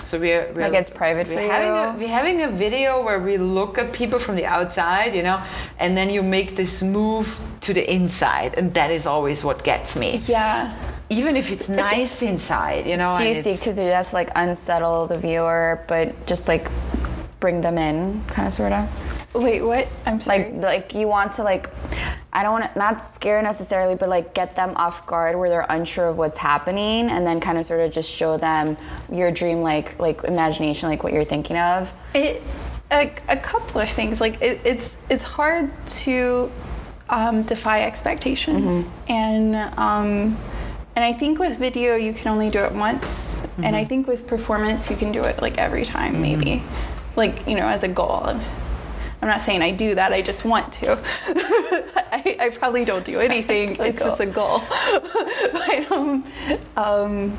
[0.06, 1.76] So we're, we're Like it's private we're for having you?
[1.76, 5.40] A, we're having a video where we look at people from the outside, you know,
[5.78, 9.96] and then you make this move to the inside, and that is always what gets
[9.96, 10.18] me.
[10.26, 10.74] Yeah.
[11.10, 13.16] Even if it's nice inside, you know.
[13.18, 16.70] Do you seek to do that to like unsettle the viewer, but just like
[17.40, 18.88] bring them in, kind of sort of?
[19.34, 19.88] Wait, what?
[20.06, 20.52] I'm sorry.
[20.52, 21.70] Like, like you want to like,
[22.32, 25.66] I don't want to not scare necessarily, but like get them off guard where they're
[25.70, 28.78] unsure of what's happening, and then kind of sort of just show them
[29.12, 31.92] your dream, like like imagination, like what you're thinking of.
[32.14, 32.44] It
[32.92, 34.20] a, a couple of things.
[34.20, 35.72] Like it, it's it's hard
[36.04, 36.52] to
[37.10, 40.38] um, defy expectations, and um,
[41.00, 44.28] and I think with video you can only do it once, and I think with
[44.28, 46.62] performance you can do it like every time, maybe,
[47.16, 48.26] like you know as a goal.
[49.22, 50.12] I'm not saying I do that.
[50.12, 50.92] I just want to.
[52.12, 53.70] I, I probably don't do anything.
[53.80, 54.60] It's it's just a goal.
[55.54, 56.26] but, um,
[56.76, 57.38] um,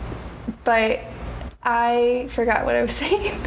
[0.65, 1.01] but
[1.63, 3.39] I forgot what I was saying.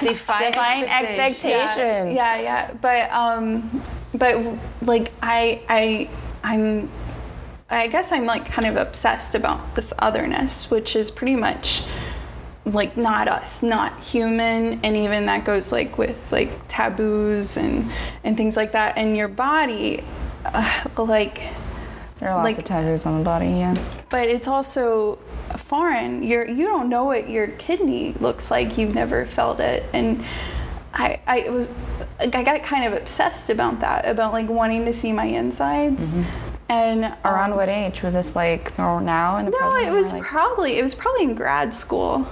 [0.00, 2.14] define, Define expectations.
[2.14, 2.72] Yeah, yeah.
[2.80, 3.82] But um
[4.14, 4.36] but
[4.82, 6.08] like I I
[6.44, 6.88] I'm
[7.70, 11.84] I guess I'm like kind of obsessed about this otherness, which is pretty much
[12.64, 17.90] like not us, not human, and even that goes like with like taboos and
[18.24, 18.96] and things like that.
[18.96, 20.02] And your body,
[20.44, 21.40] uh, like,
[22.20, 23.74] There are lots Like- of taboos on the body, yeah.
[24.08, 25.18] but it's also
[25.56, 26.22] foreign.
[26.22, 28.76] You're you don't know what your kidney looks like.
[28.78, 30.24] You've never felt it, and
[30.94, 31.68] I I was
[32.18, 36.16] like I got kind of obsessed about that, about like wanting to see my insides.
[36.68, 39.86] And um, Around what age was this like or now in the No, present?
[39.86, 42.26] it was like, probably it was probably in grad school,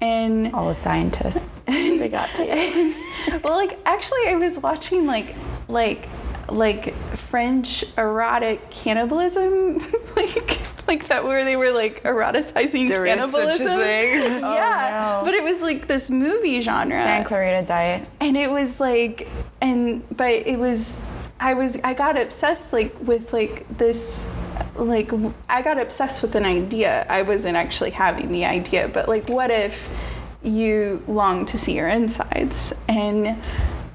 [0.00, 1.56] and all the scientists.
[1.66, 2.94] they got to you.
[3.44, 5.34] well, like actually, I was watching like
[5.68, 6.08] like
[6.48, 9.78] like French erotic cannibalism,
[10.16, 13.66] like like that where they were like eroticizing There is cannibalism.
[13.66, 14.40] such a thing.
[14.40, 15.24] yeah, no.
[15.24, 18.08] but it was like this movie genre, Santa Clarita Diet.
[18.20, 19.28] and it was like
[19.60, 21.04] and but it was
[21.40, 24.30] I was I got obsessed like with like this
[24.76, 25.10] like
[25.48, 27.06] I got obsessed with an idea.
[27.08, 29.88] I wasn't actually having the idea, but like what if
[30.42, 33.42] you long to see your insides and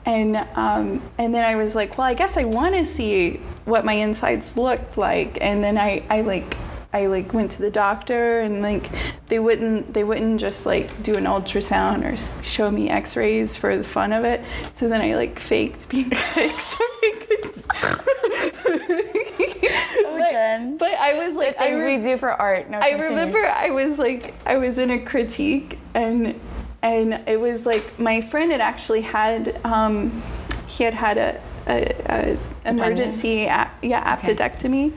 [0.06, 3.86] and um, and then I was like, well, I guess I want to see what
[3.86, 6.58] my insides looked like, and then I I like
[6.94, 8.90] I like went to the doctor and like
[9.28, 13.84] they wouldn't they wouldn't just like do an ultrasound or show me X-rays for the
[13.84, 14.44] fun of it.
[14.74, 17.25] So then I like faked being sick.
[17.82, 18.02] Could-
[20.04, 20.78] but, Jen.
[20.78, 22.70] but I was like I Things re- we do for art.
[22.70, 23.10] No, I continue.
[23.10, 26.40] remember I was like I was in a critique and
[26.82, 30.22] and it was like my friend had actually had um,
[30.68, 34.34] he had had a, a, a emergency a, yeah Okay.
[34.36, 34.94] appendectomy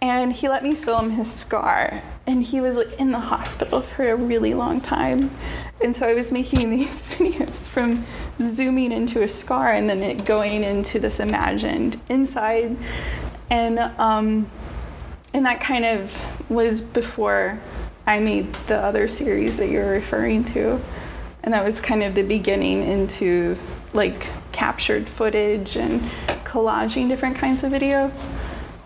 [0.00, 4.10] and he let me film his scar and he was like in the hospital for
[4.10, 5.30] a really long time
[5.82, 8.04] and so I was making these videos from
[8.40, 12.76] zooming into a scar and then it going into this imagined inside
[13.50, 14.50] and um,
[15.32, 17.58] and that kind of was before
[18.06, 20.80] I made the other series that you're referring to.
[21.42, 23.56] And that was kind of the beginning into
[23.92, 26.00] like captured footage and
[26.44, 28.12] collaging different kinds of video.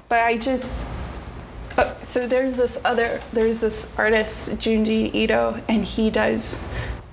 [0.08, 0.86] But I just
[1.76, 6.64] oh, so there's this other there's this artist Junji Ito and he does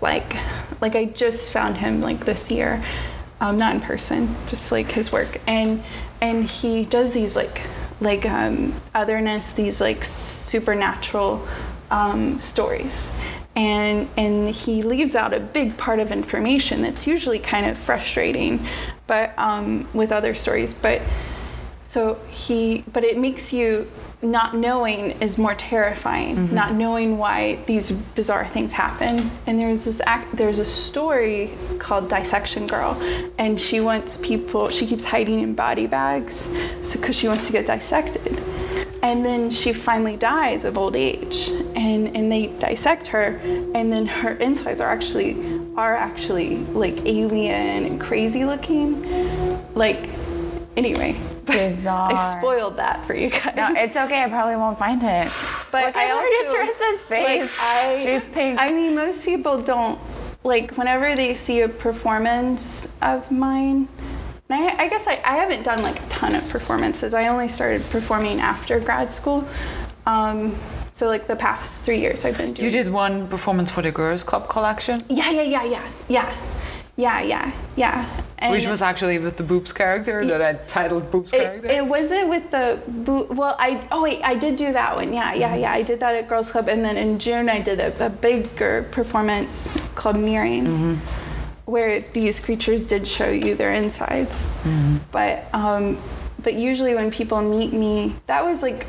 [0.01, 0.36] like
[0.82, 2.84] like I just found him like this year.
[3.41, 5.41] Um, not in person just like his work.
[5.45, 5.84] And
[6.21, 7.61] and he does these like
[8.01, 11.47] like um, otherness, these like supernatural
[11.91, 13.13] um, stories.
[13.57, 18.67] And, and he leaves out a big part of information that's usually kind of frustrating
[19.07, 20.73] but um, with other stories.
[20.73, 21.01] But
[21.82, 23.89] so he but it makes you
[24.26, 26.36] not knowing is more terrifying.
[26.36, 26.55] Mm-hmm.
[26.55, 29.32] Not knowing why these bizarre things happen.
[29.47, 32.93] And there's this act there's a story called dissection girl.
[33.38, 36.51] And she wants people she keeps hiding in body bags
[36.82, 38.41] so because she wants to get dissected.
[39.01, 41.49] And then she finally dies of old age.
[41.76, 43.39] And and they dissect her.
[43.73, 49.73] And then her insides are actually are actually like alien and crazy looking.
[49.76, 50.09] Like
[50.78, 51.15] anyway
[51.45, 52.11] Bizarre.
[52.11, 53.53] I spoiled that for you guys.
[53.55, 54.23] No, it's okay.
[54.23, 55.32] I probably won't find it.
[55.71, 57.41] but Look I at also Maria Teresa's face.
[57.41, 58.59] Like, I, She's pink.
[58.59, 59.99] I mean, most people don't
[60.43, 63.88] like whenever they see a performance of mine.
[64.49, 67.13] And I, I guess I, I haven't done like a ton of performances.
[67.13, 69.47] I only started performing after grad school.
[70.05, 70.55] Um,
[70.93, 72.65] so like the past three years, I've been doing.
[72.65, 76.36] You did one performance for the Girls Club collection, Yeah, yeah, yeah, yeah, yeah,
[76.95, 78.21] yeah, yeah, yeah.
[78.38, 81.70] And which was actually with the Boobs character that I titled Boobs It, character.
[81.70, 83.28] it wasn't with the boo.
[83.30, 85.14] Well, I oh wait, I did do that one.
[85.14, 85.72] Yeah, yeah, yeah.
[85.72, 85.88] I mm-hmm.
[85.88, 89.78] did that at Girls Club, and then in June I did a, a bigger performance
[89.96, 91.72] called Nearing, mm-hmm.
[91.72, 94.48] where these creatures did show you their insides.
[94.48, 94.98] Mm-hmm.
[95.12, 95.98] But um,
[96.44, 98.86] but usually when people meet me, that was like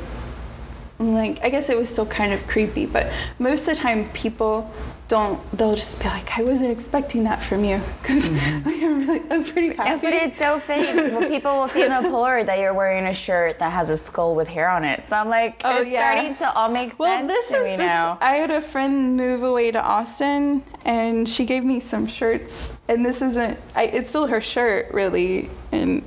[0.99, 4.69] like I guess it was still kind of creepy, but most of the time people
[5.07, 5.39] don't.
[5.57, 8.67] They'll just be like, "I wasn't expecting that from you," because mm-hmm.
[8.83, 9.89] I'm really, I'm pretty happy.
[9.89, 11.13] Yeah, but it's so fitting.
[11.15, 13.97] Well, people will see in the Polaroid that you're wearing a shirt that has a
[13.97, 15.05] skull with hair on it.
[15.05, 16.11] So I'm like, Oh, it's yeah.
[16.11, 17.79] starting to all make sense Well, this to is me this.
[17.79, 18.17] now.
[18.21, 22.77] I had a friend move away to Austin, and she gave me some shirts.
[22.89, 23.57] And this isn't.
[23.75, 25.49] I, it's still her shirt, really.
[25.71, 26.03] And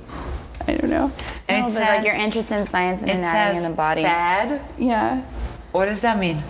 [0.67, 1.11] I don't know.
[1.47, 3.75] and No, it but, like says, you're interested in science and anatomy says in the
[3.75, 4.03] body.
[4.03, 4.61] fad.
[4.77, 5.21] Yeah.
[5.71, 6.43] What does that mean?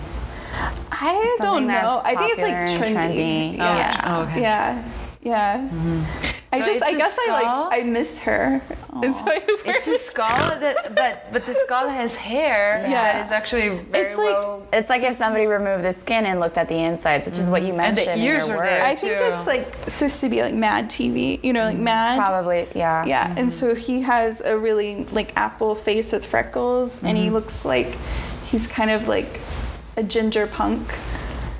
[0.91, 2.01] I don't know.
[2.03, 2.97] that's I think it's like popular trendy.
[2.97, 3.57] and trendy.
[3.57, 3.71] Yeah.
[3.71, 4.17] Oh, yeah.
[4.17, 4.41] Oh, okay.
[4.41, 4.91] Yeah.
[5.23, 5.57] Yeah.
[5.69, 6.37] Mm-hmm.
[6.53, 6.83] I So just.
[6.83, 7.79] I I a guess I like.
[7.79, 8.61] I miss her.
[9.03, 10.27] And so I wear It's a skull
[10.59, 12.89] that, but but the skull has hair Yeah.
[12.89, 14.67] that is actually very It's like- well.
[14.73, 17.61] It's like if somebody removed the skin and looked at the insides, which is what
[17.61, 17.79] you Mm-hmm.
[17.79, 18.83] And the mentioned ears in your are there.
[18.83, 21.41] I think it's like supposed to be like Mad TV.
[21.43, 21.85] You know, like mm-hmm.
[21.85, 22.25] Mad.
[22.25, 23.05] Probably, yeah.
[23.05, 23.49] Yeah, and mm-hmm.
[23.49, 27.95] so he has a really like apple face with freckles, and he looks like
[28.43, 29.39] he's kind of like
[29.97, 30.87] a ginger punk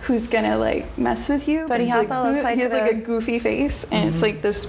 [0.03, 1.67] who's gonna like mess with you.
[1.67, 4.41] But he he's, also looks like he has like a goofy face, and it's like
[4.41, 4.67] this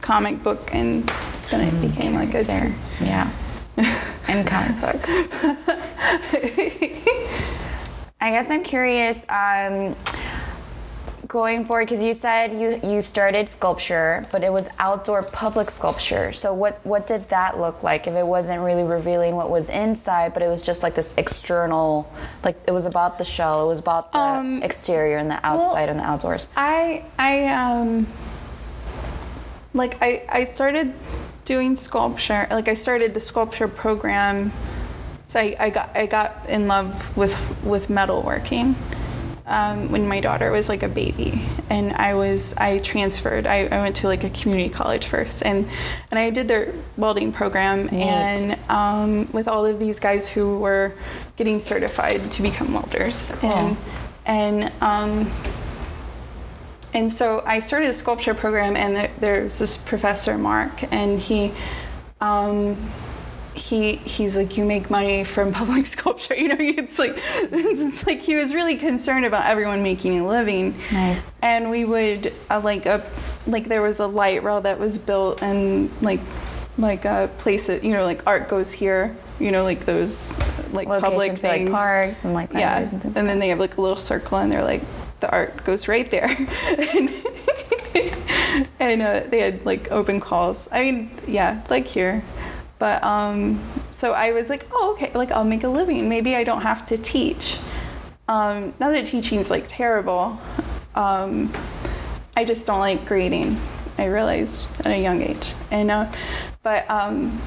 [0.00, 1.08] comic book, and
[1.50, 2.42] then it became like a.
[2.42, 2.74] There.
[3.00, 3.30] Yeah.
[4.28, 5.02] and comic book.
[8.20, 9.16] I guess I'm curious.
[9.28, 9.94] Um,
[11.36, 16.32] going forward, because you said you you started sculpture, but it was outdoor public sculpture.
[16.32, 18.06] So what what did that look like?
[18.10, 22.10] If it wasn't really revealing what was inside, but it was just like this external,
[22.42, 25.88] like it was about the shell, it was about the Um, exterior and the outside
[25.90, 26.48] and the outdoors.
[26.56, 28.06] I I um
[29.74, 30.10] like I
[30.40, 30.94] I started
[31.44, 32.46] doing sculpture.
[32.50, 34.52] Like I started the sculpture program.
[35.26, 37.34] So I, I got I got in love with
[37.72, 38.74] with metalworking
[39.46, 43.46] um, when my daughter was like a baby, and I was I transferred.
[43.46, 45.68] I, I went to like a community college first, and
[46.10, 50.92] and I did their welding program, and um, with all of these guys who were
[51.36, 53.76] getting certified to become welders, and
[54.24, 55.30] and um,
[56.92, 61.52] and so I started a sculpture program, and there, there's this professor Mark, and he,
[62.20, 62.76] um,
[63.56, 66.34] he he's like, you make money from public sculpture.
[66.34, 70.76] You know, it's like it's like he was really concerned about everyone making a living.
[70.92, 71.32] Nice.
[71.42, 73.04] And we would uh, like a
[73.46, 76.20] like there was a light rail that was built, and like
[76.78, 79.16] like a place that you know like art goes here.
[79.38, 80.38] You know, like those
[80.72, 83.16] like public Locations for, like parks and like yeah and things.
[83.16, 84.82] and then they have like a little circle and they're like
[85.20, 87.10] the art goes right there and,
[88.80, 92.22] and uh, they had like open calls i mean yeah like here
[92.78, 96.08] but um so i was like oh okay like i'll make a living.
[96.08, 97.58] Maybe i don't have to teach.
[98.28, 100.38] Um not that teaching's like terrible
[100.94, 101.52] um
[102.36, 103.60] i just don't like grading
[103.98, 106.10] i realized at a young age and uh
[106.62, 107.40] but um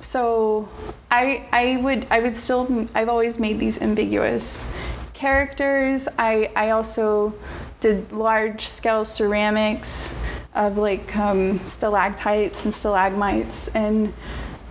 [0.00, 0.68] so
[1.10, 4.72] I I would I would still I've always made these ambiguous
[5.14, 6.08] characters.
[6.18, 7.34] I I also
[7.80, 10.16] did large scale ceramics
[10.54, 14.12] of like um, stalactites and stalagmites and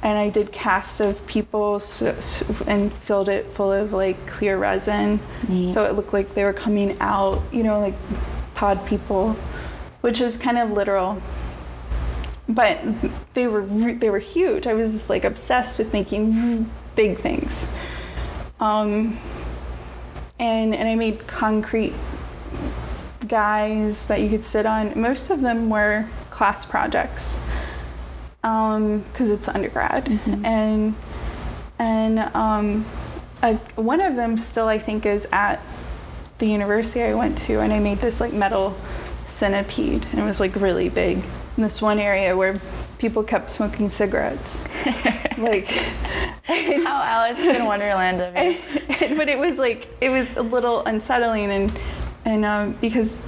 [0.05, 4.55] and I did casts of people so, so- and filled it full of like clear
[4.57, 5.19] resin,
[5.73, 7.95] so it looked like they were coming out, you know, like
[8.53, 9.33] pod people,
[10.01, 11.21] which is kind of literal.
[12.47, 12.77] but
[13.33, 14.67] they were re- they were huge.
[14.67, 17.67] I was just like obsessed with making big things.
[18.59, 19.17] Um,
[20.39, 21.93] and and I made concrete
[23.27, 24.93] guys that you could sit on.
[24.99, 27.39] Most of them were class projects
[28.45, 30.07] because it's undergrad,
[30.43, 30.93] and
[31.79, 32.85] and um,
[33.41, 35.59] a, one of them still I think is at
[36.37, 38.77] the university I went to, and I made this like metal
[39.25, 41.23] centipede, and it was like really big.
[41.57, 42.59] In this one area where
[42.99, 44.67] people kept smoking cigarettes,
[45.37, 45.67] like.
[46.45, 48.57] How Alice in Wonderland of and,
[49.17, 51.79] but it was like it was a little unsettling and
[52.23, 53.23] and um, because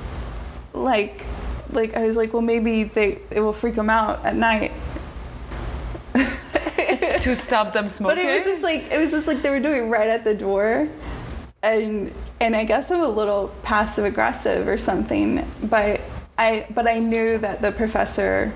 [0.74, 1.26] like
[1.72, 4.72] like I was like well maybe they it will freak them out at night
[7.22, 8.18] to stop them smoking.
[8.18, 10.24] but it was just like it was just like they were doing it right at
[10.24, 10.88] the door
[11.64, 16.02] and and I guess I'm a little passive aggressive or something but
[16.38, 18.54] I but I knew that the professor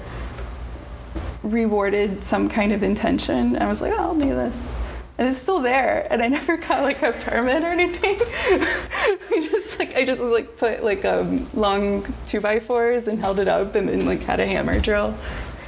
[1.44, 3.58] rewarded some kind of intention.
[3.58, 4.72] I was like, oh, I'll do this.
[5.18, 6.08] And it's still there.
[6.12, 8.18] And I never got like a permit or anything.
[8.20, 13.40] I just like I just like put like um, long two by fours and held
[13.40, 15.16] it up and then like had a hammer drill.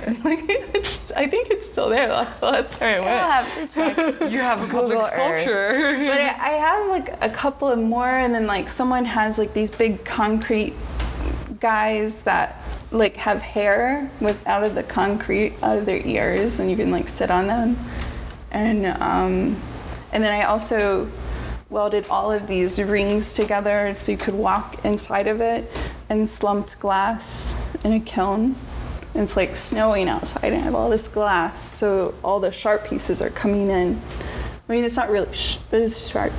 [0.24, 2.10] Like it's I think it's still there.
[2.10, 3.47] Like, well, that's where it I'll went.
[3.47, 4.32] have to check.
[4.32, 5.14] you have a public Google Earth.
[5.14, 6.08] sculpture.
[6.08, 9.54] But I, I have like a couple of more, and then like someone has like
[9.54, 10.74] these big concrete
[11.60, 16.70] guys that like have hair with out of the concrete out of their ears, and
[16.70, 17.78] you can like sit on them.
[18.51, 19.60] And um,
[20.12, 21.10] and then I also
[21.70, 25.70] welded all of these rings together so you could walk inside of it,
[26.10, 28.56] and slumped glass in a kiln.
[29.14, 32.86] And it's like snowing outside, and I have all this glass, so all the sharp
[32.88, 34.01] pieces are coming in.
[34.68, 36.34] I mean, it's not really, sh- but it's sharp.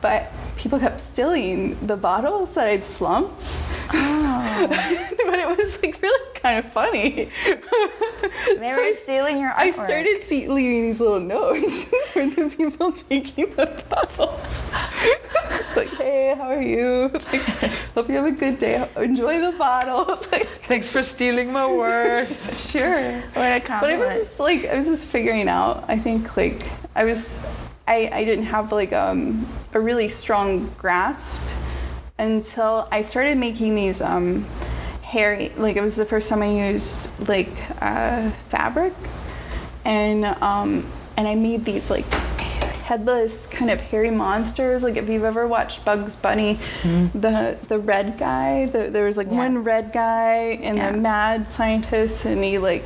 [0.00, 3.58] But people kept stealing the bottles that I'd slumped.
[3.92, 4.66] Oh.
[5.24, 7.30] but it was like really kind of funny.
[8.58, 9.58] They were stealing your artwork.
[9.58, 14.62] I started see- leaving these little notes for the people taking the bottles.
[15.76, 17.10] like, hey, how are you?
[17.32, 17.42] Like,
[17.94, 18.88] hope you have a good day.
[18.96, 20.04] Enjoy the bottle.
[20.32, 22.28] Like, Thanks for stealing my work.
[22.70, 23.20] sure.
[23.34, 24.00] What a But compliment.
[24.02, 25.84] it was just like I was just figuring out.
[25.88, 27.44] I think like I was,
[27.88, 31.42] I, I didn't have like um, a really strong grasp
[32.18, 34.44] until I started making these um,
[35.02, 35.50] hairy.
[35.56, 37.50] Like it was the first time I used like
[37.82, 38.92] uh, fabric,
[39.84, 42.06] and um, and I made these like
[42.90, 44.82] headless kind of hairy monsters.
[44.82, 47.16] Like if you've ever watched Bugs Bunny, mm-hmm.
[47.16, 48.66] the the red guy.
[48.66, 50.90] The, there was like one red guy and Yeah.
[50.90, 52.82] the mad scientist, and he like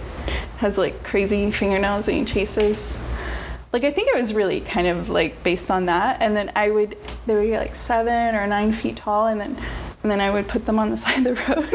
[0.59, 3.01] has like crazy fingernails and he chases.
[3.73, 6.69] Like I think it was really kind of like based on that, and then I
[6.69, 9.57] would they would get like seven or nine feet tall, and then
[10.03, 11.73] and then I would put them on the side of the road.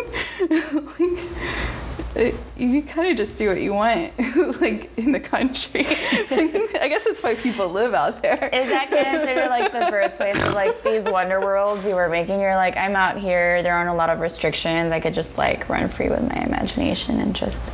[1.00, 4.12] like it, you kind of just do what you want,
[4.62, 5.86] like in the country.
[5.88, 8.50] I guess that's why people live out there.
[8.52, 12.40] Is that considered like the birthplace of like these wonder worlds you were making?
[12.40, 13.62] You're like, I'm out here.
[13.62, 14.92] There aren't a lot of restrictions.
[14.92, 17.72] I could just like run free with my imagination and just.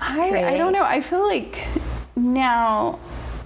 [0.00, 0.84] I, I don't know.
[0.84, 1.66] I feel like
[2.16, 2.98] now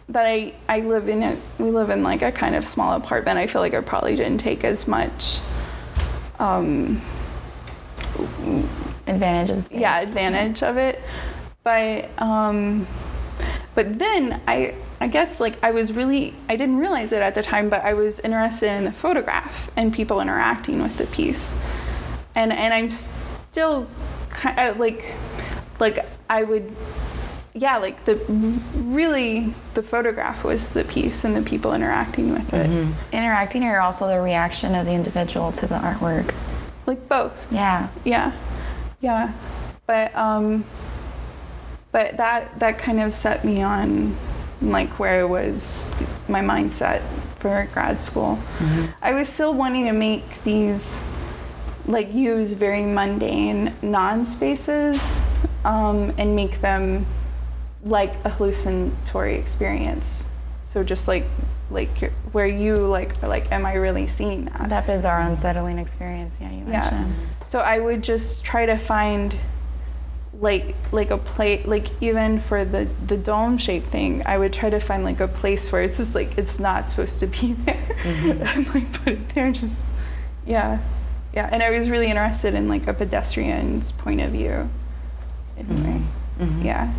[0.09, 3.39] that I, I live in a we live in like a kind of small apartment.
[3.39, 5.41] I feel like I probably didn't take as much
[6.39, 7.01] um,
[9.07, 9.81] Advantage of the space.
[9.81, 11.01] yeah advantage of it.
[11.63, 12.87] But um,
[13.75, 17.43] but then I I guess like I was really I didn't realize it at the
[17.43, 21.61] time, but I was interested in the photograph and people interacting with the piece,
[22.35, 23.87] and and I'm still
[24.31, 25.13] kind of like
[25.81, 25.99] like
[26.31, 26.71] I would
[27.55, 28.17] yeah like the
[28.75, 32.69] really the photograph was the piece and the people interacting with it
[33.13, 36.35] Interacting or also the reaction of the individual to the artwork.
[36.87, 37.89] like both Yeah.
[38.05, 38.33] yeah
[39.05, 39.33] yeah
[39.87, 40.65] but um
[41.93, 44.17] but that that kind of set me on
[44.61, 45.95] like where I was
[46.29, 47.03] my mindset
[47.37, 48.39] for grad school.
[49.03, 51.07] I was still wanting to make these
[51.87, 55.21] like use very mundane non-spaces
[55.65, 57.05] um, and make them
[57.85, 60.31] like a hallucinatory experience.
[60.63, 61.25] So just like
[61.75, 64.69] like where you like are like am i really seeing that?
[64.69, 66.39] That bizarre, unsettling experience.
[66.41, 67.15] Yeah, you mentioned.
[67.41, 67.45] yeah.
[67.45, 69.37] So I would just try to find
[70.41, 74.69] like like a plate like even for the the dome shape thing I would try
[74.69, 77.75] to find like a place where it's just like it's not supposed to be there.
[78.03, 78.43] Mm-hmm.
[78.47, 79.83] I'm like put it there and just
[80.47, 80.81] yeah.
[81.33, 84.69] Yeah and I was really interested in like a pedestrian's point of view.
[85.57, 86.01] In a way
[86.65, 86.93] yeah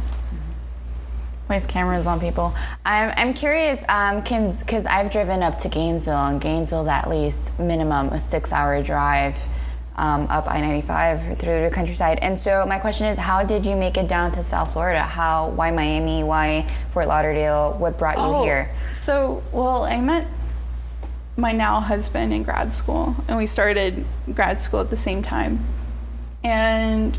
[1.45, 2.53] place cameras on people.
[2.85, 8.09] I'm, I'm curious, um, because I've driven up to Gainesville, and Gainesville's at least minimum
[8.09, 9.35] a six hour drive.
[9.97, 12.19] um, up I-95 through the countryside.
[12.21, 14.99] And so my question is, how did you make it down to South Florida?
[14.99, 15.47] How?
[15.51, 16.21] Why Miami?
[16.21, 17.71] Why Fort Lauderdale?
[17.79, 18.69] What brought you Oh, here?
[18.91, 20.27] So, well, I met
[21.37, 25.63] my now husband in grad school, and we started grad school at the same time.
[26.43, 27.17] And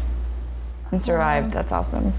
[0.91, 1.53] And survived.
[1.53, 2.13] That's awesome.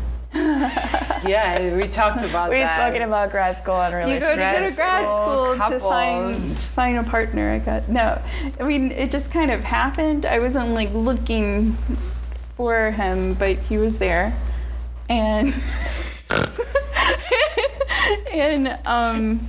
[1.27, 2.77] Yeah, we talked about We've that.
[2.77, 4.67] spoken about grad school and you go to relationships.
[4.67, 7.51] go to grad school, school to find find a partner.
[7.51, 8.21] I got no.
[8.59, 10.25] I mean, it just kind of happened.
[10.25, 11.73] I wasn't like looking
[12.55, 14.37] for him, but he was there,
[15.09, 15.53] and
[18.31, 19.47] and um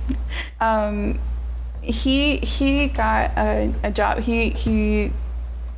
[0.59, 1.19] um
[1.81, 4.19] he he got a, a job.
[4.19, 5.13] He he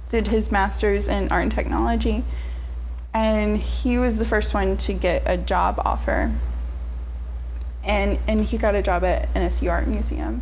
[0.09, 2.23] did his master's in art and technology,
[3.13, 6.31] and he was the first one to get a job offer
[7.83, 10.41] and and he got a job at NSU Art Museum.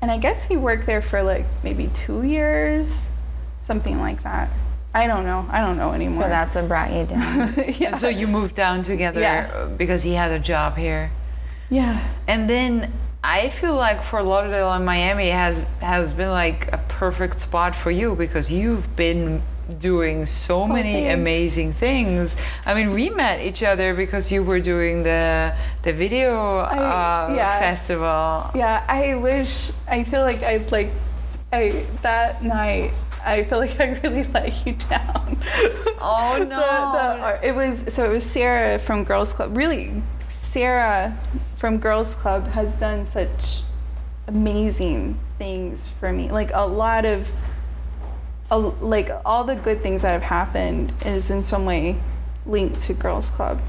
[0.00, 3.10] And I guess he worked there for like maybe two years,
[3.60, 4.48] something like that.
[4.94, 5.46] I don't know.
[5.50, 6.22] I don't know anymore.
[6.24, 7.54] But that's what brought you down.
[7.78, 7.90] yeah.
[7.90, 9.66] So you moved down together Yeah.
[9.76, 11.10] because he had a job here.
[11.68, 12.00] yeah.
[12.28, 12.92] And then
[13.24, 17.90] I feel like Fort Lauderdale and Miami has has been like a perfect spot for
[17.90, 19.42] you because you've been
[19.78, 21.14] doing so many thanks.
[21.14, 22.36] amazing things.
[22.64, 27.58] I mean, we met each other because you were doing the the video uh, yeah.
[27.58, 28.50] festival.
[28.54, 28.84] Yeah.
[28.88, 29.70] I wish.
[29.86, 30.90] I feel like I like.
[31.52, 32.92] I that night.
[33.24, 35.42] I feel like I really let you down.
[36.00, 36.48] Oh, no.
[36.48, 39.56] the art- it was so it was Sarah from Girls Club.
[39.56, 41.16] Really, Sarah
[41.56, 43.62] from Girls Club has done such
[44.28, 46.30] amazing things for me.
[46.30, 47.28] Like a lot of,
[48.50, 51.96] a, like all the good things that have happened is in some way
[52.46, 53.60] linked to Girls Club.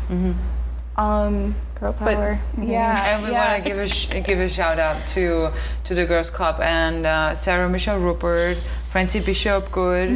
[0.97, 2.39] Um, Girl but power.
[2.61, 3.53] yeah, And we yeah.
[3.53, 5.49] want to give a sh- give a shout out to
[5.85, 8.57] to the Girls Club and uh, Sarah Michelle Rupert,
[8.89, 10.09] Francie Bishop Good,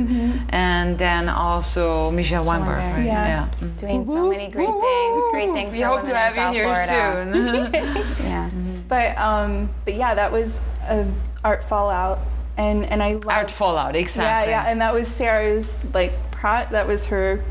[0.50, 2.80] and then also Michelle Weinberg.
[2.80, 2.98] Weinberg.
[2.98, 3.06] Right?
[3.06, 3.50] Yeah.
[3.62, 3.78] Mm.
[3.78, 5.24] Doing so many great things.
[5.32, 7.72] Great things We for hope to have you here Florida.
[7.72, 8.04] soon.
[8.28, 8.50] Yeah.
[8.90, 10.60] But um, but yeah, that was
[10.90, 11.08] a
[11.46, 12.20] art fallout,
[12.58, 14.52] and and I loved, Art Fallout, exactly.
[14.52, 16.66] Yeah, yeah, and that was Sarah's like pro.
[16.72, 17.44] That was her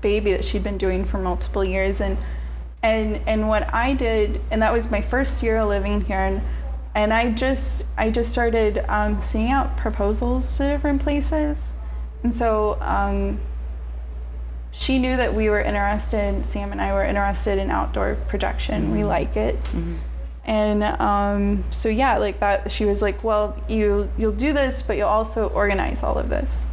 [0.00, 2.18] baby that she'd been doing for multiple years, and
[2.82, 6.42] and and what I did, and that was my first year living here, and
[6.94, 11.74] and I just I just started um, seeing out proposals to different places,
[12.22, 12.78] and so.
[12.80, 13.40] Um,
[14.70, 16.44] she knew that we were interested.
[16.44, 18.92] Sam and I were interested in outdoor projection.
[18.92, 19.56] We like it,
[20.48, 22.70] and um, so yeah, like that.
[22.70, 26.66] She was like, "Well, you you'll do this, but you'll also organize all of this."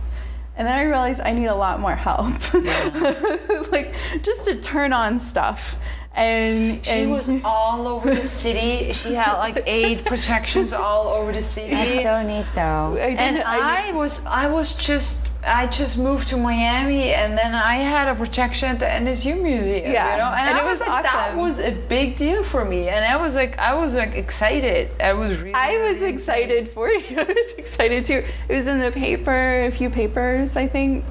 [0.58, 2.32] And then I realized I need a lot more help,
[3.74, 5.76] like just to turn on stuff.
[6.18, 8.94] And She and- was all over the city.
[8.94, 11.72] She had like eight projections all over the city.
[11.76, 12.94] That's so neat, though.
[12.94, 17.38] I didn't- and I I was I was just I just moved to Miami and
[17.38, 19.92] then I had a projection at the NSU Museum.
[19.92, 22.66] Yeah, you know, and, and I it was like, that was a big deal for
[22.66, 22.90] me.
[22.90, 24.90] And I was like I was like excited.
[25.02, 27.20] I was really I was excited for you.
[27.20, 28.24] I was excited too.
[28.50, 31.06] It was in the paper, a few papers, I think.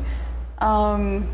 [0.59, 1.29] Um,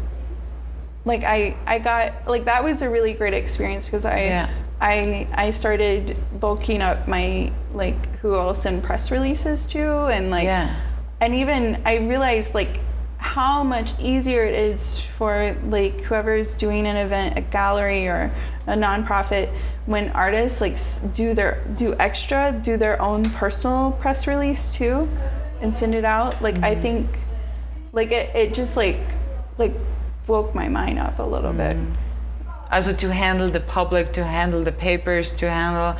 [1.04, 4.50] like I, I got like that was a really great experience because I, Yeah.
[4.82, 10.44] I, I started bulking up my like who I'll send press releases to, and like,
[10.44, 10.74] Yeah.
[11.20, 12.80] and even I realized like
[13.20, 18.32] how much easier it is for like whoever's doing an event, a gallery or
[18.66, 19.52] a nonprofit,
[19.84, 20.78] when artists like
[21.14, 25.06] do their do extra, do their own personal press release too,
[25.60, 26.40] and send it out.
[26.42, 26.80] Like I mm-hmm.
[26.80, 27.08] think,
[27.92, 29.00] like it, it just like
[29.58, 29.74] like
[30.26, 31.76] woke my mind up a little bit.
[31.76, 32.72] Mm-hmm.
[32.72, 35.94] also to handle the public, to handle the papers, to handle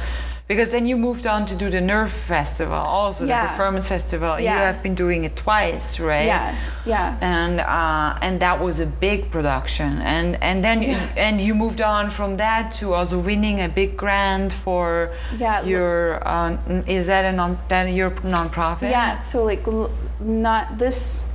[0.51, 3.43] because then you moved on to do the Nerve Festival, also Yeah.
[3.43, 4.33] the Performance Festival.
[4.41, 4.43] Yeah.
[4.55, 6.27] You have been doing it twice, right?
[6.27, 7.17] Yeah, yeah.
[7.39, 10.79] and uh, and that was a big production and and then
[11.17, 16.19] and you moved on from that to also winning a big grant for Yeah, your
[16.27, 16.57] uh,
[16.99, 21.27] is that a non that your nonprofit Yeah, so like l- not this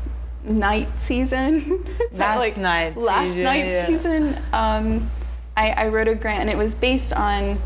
[0.43, 1.53] night season.
[2.11, 3.87] Last like, night Last season, night yeah.
[3.87, 4.23] season.
[4.61, 5.09] Um,
[5.63, 7.59] I, I wrote a grant, and it was based on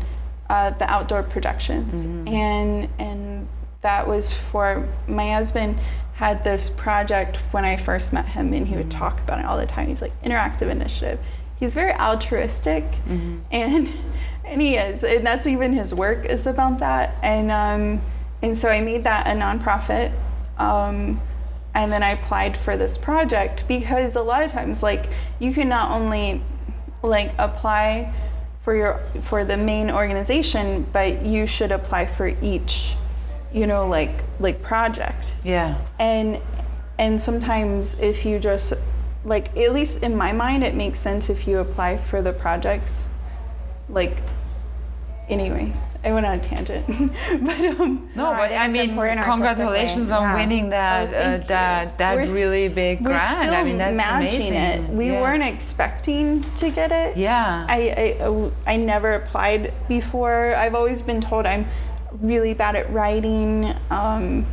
[0.50, 2.28] uh, the outdoor projections, Mm-hmm.
[2.28, 3.48] and and
[3.82, 5.78] that was for my husband
[6.14, 8.98] had this project when I first met him, and he would Mm-hmm.
[9.04, 9.86] talk about it all the time.
[9.88, 11.18] He's like interactive initiative.
[11.58, 13.38] He's very altruistic, Mm-hmm.
[13.52, 13.88] and
[14.44, 17.14] and he is, and that's even his work is about that.
[17.22, 18.02] And um,
[18.42, 20.12] and so I made that a nonprofit.
[20.58, 21.20] Um,
[21.72, 25.06] and then I applied for this project because a lot of times, like,
[25.38, 26.42] you can not only
[27.02, 28.12] like apply
[28.70, 32.94] for your for the main organization, but you should apply for each,
[33.52, 35.34] you know, like like project.
[35.42, 35.76] Yeah.
[35.98, 36.38] And
[36.96, 38.74] and sometimes if you just
[39.24, 43.08] like at least in my mind it makes sense if you apply for the projects
[43.88, 44.22] like
[45.28, 45.72] anyway
[46.02, 46.86] I went on a tangent,
[47.44, 50.34] but um, No, but I mean, congratulations on Yeah.
[50.34, 53.38] winning that Oh, uh, that that We're really big we're grant.
[53.42, 54.84] still I mean, that's matching amazing.
[54.84, 54.90] it.
[54.90, 55.20] We Yeah.
[55.20, 57.16] weren't expecting to get it.
[57.18, 57.66] Yeah.
[57.68, 60.54] I, I I never applied before.
[60.56, 61.66] I've always been told I'm
[62.20, 64.46] really bad at writing, um,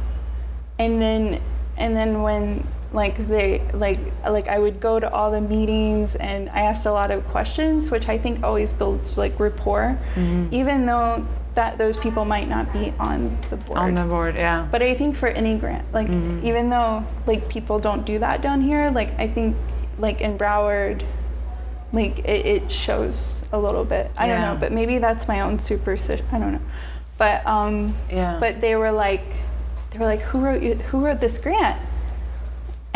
[0.80, 1.40] and then
[1.78, 6.50] and then when like they like like I would go to all the meetings and
[6.50, 10.54] I asked a lot of questions, which I think always builds like rapport, Mm-hmm.
[10.54, 11.26] even though
[11.56, 13.80] that those people might not be on the board.
[13.80, 14.36] on the board.
[14.36, 14.68] Yeah.
[14.72, 16.08] But I think for any grant, like
[16.44, 19.58] even though like people don't do that down here, like I think
[19.98, 21.04] like in Broward,
[21.92, 24.12] like it, it shows a little bit.
[24.18, 26.26] I don't know, but maybe that's my own superstition.
[26.32, 26.62] I don't know.
[27.18, 28.38] But um, Yeah.
[28.40, 29.26] But they were like,
[29.92, 30.76] they were like, who wrote you?
[30.76, 31.82] Who wrote this grant?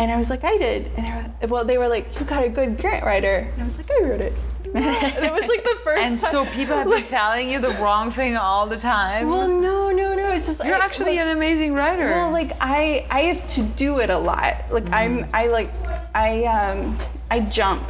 [0.02, 0.90] And I was like, I did.
[0.96, 3.48] And they were, well, they were like, you got a good grant writer.
[3.52, 4.32] And I was like, I wrote it.
[4.74, 6.02] and it was like the first.
[6.02, 9.28] and time- so people have been telling you the wrong thing all the time.
[9.28, 10.32] Well, no, no, no.
[10.32, 12.06] It's just You're I- actually well, an amazing writer.
[12.10, 14.56] Well, like I I have to do it a lot.
[14.72, 15.70] Like I'm I like
[16.16, 16.98] I um
[17.30, 17.86] I jump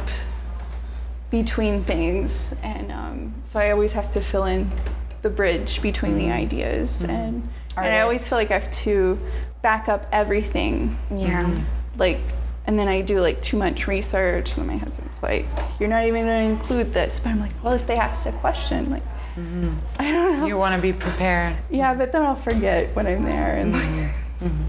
[1.31, 4.71] between things and um so I always have to fill in
[5.23, 9.17] the bridge between the ideas and and I always feel like I have to
[9.63, 10.95] back up everything.
[11.09, 11.49] Yeah.
[11.97, 12.19] Like
[12.65, 15.45] and then I do like too much research and my husband's like,
[15.79, 18.89] You're not even gonna include this but I'm like, Well if they ask a question,
[18.89, 19.03] like
[19.35, 19.73] mm-hmm.
[19.99, 20.45] I don't know.
[20.45, 21.57] you want to be prepared.
[21.69, 24.45] yeah, but then I'll forget when I'm there and mm-hmm.
[24.45, 24.63] Mm-hmm.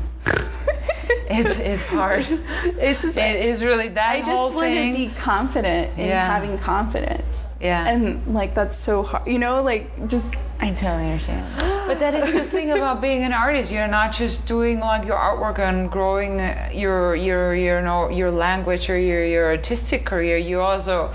[1.29, 2.27] It's it's hard.
[2.29, 6.27] it's it is really that I just want to be confident in Yeah.
[6.27, 7.49] having confidence.
[7.61, 7.89] Yeah.
[7.89, 9.27] And like that's so hard.
[9.27, 11.47] You know, like just I totally understand.
[11.87, 13.71] But that is the thing about being an artist.
[13.71, 18.31] You're not just doing like your artwork and growing uh, your your your know your
[18.31, 20.39] language or your your artistic career.
[20.39, 21.13] You also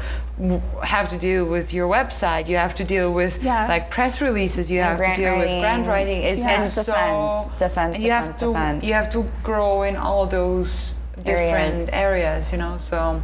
[0.84, 2.48] have to deal with your website.
[2.48, 3.68] You have to deal with Yeah.
[3.68, 4.72] like press releases.
[4.72, 5.62] You And have to deal with writing.
[5.62, 6.24] grant writing.
[6.24, 6.62] It's Yeah.
[6.62, 8.84] And so defense, defense, you have to defense.
[8.84, 11.90] you have to grow in all those different Areas.
[11.92, 12.52] areas.
[12.54, 13.22] You know so.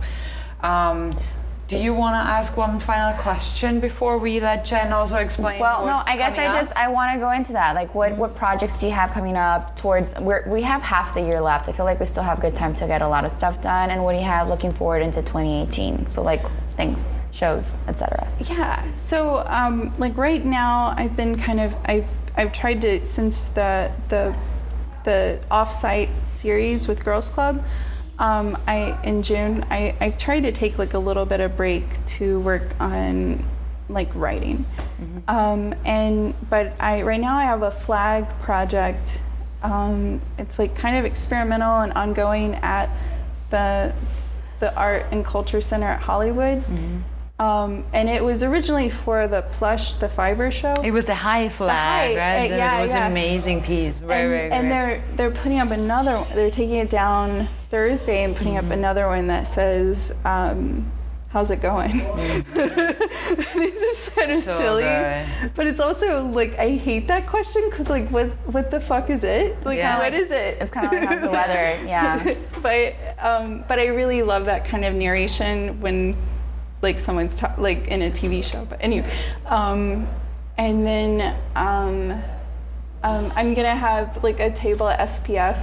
[0.62, 1.12] Um,
[1.68, 5.60] do you want to ask one final question before we let Jen also explain?
[5.60, 6.54] Well, no, I guess I up?
[6.60, 7.74] just I want to go into that.
[7.74, 9.76] Like, what what projects do you have coming up?
[9.76, 11.68] Towards we're, we have half the year left.
[11.68, 13.90] I feel like we still have good time to get a lot of stuff done.
[13.90, 16.06] And what do you have looking forward into 2018?
[16.08, 16.44] So like
[16.76, 18.28] things, shows, etc.
[18.40, 18.84] yeah.
[18.96, 23.92] So um like right now I've been kind of I've I've tried to since the
[24.10, 24.36] the
[25.04, 27.64] the offsite series with Girls Club.
[28.18, 31.84] Um, I in June I, I've tried to take like a little bit of break
[32.18, 33.44] to work on
[33.90, 34.66] like writing.
[35.28, 39.22] Um, and but I right now I have a flag project.
[39.64, 42.90] Um, it's like kind of experimental and ongoing at
[43.50, 43.94] the
[44.66, 46.64] the Art and Culture Center at Hollywood.
[47.38, 50.74] Um, and it was originally for the plush, the fiber show.
[50.84, 52.52] It was the high flag, high, right?
[52.52, 53.06] uh, yeah, it was yeah.
[53.06, 54.00] an amazing piece.
[54.00, 56.28] Very, and, very and they're they're putting up another one.
[56.34, 58.72] They're taking it down Thursday and putting Mm-hmm.
[58.72, 60.90] up another one that says, um,
[61.36, 61.98] "How's it going?"
[62.54, 64.42] this is kind of Mm.
[64.46, 65.52] So silly, good.
[65.56, 69.24] but it's also like I hate that question because like what what the fuck is
[69.24, 69.64] it?
[69.66, 70.00] Like Yeah.
[70.00, 70.58] what is it?
[70.62, 71.66] It's kind of like how's the weather?
[71.96, 72.36] Yeah.
[72.62, 76.16] but um, but I really love that kind of narration when
[76.82, 78.66] like someone's ta- like in a TV show.
[78.66, 79.12] But anyway,
[79.46, 80.08] um,
[80.58, 82.22] and then um,
[83.04, 85.60] um, I'm gonna have like a table at SPF,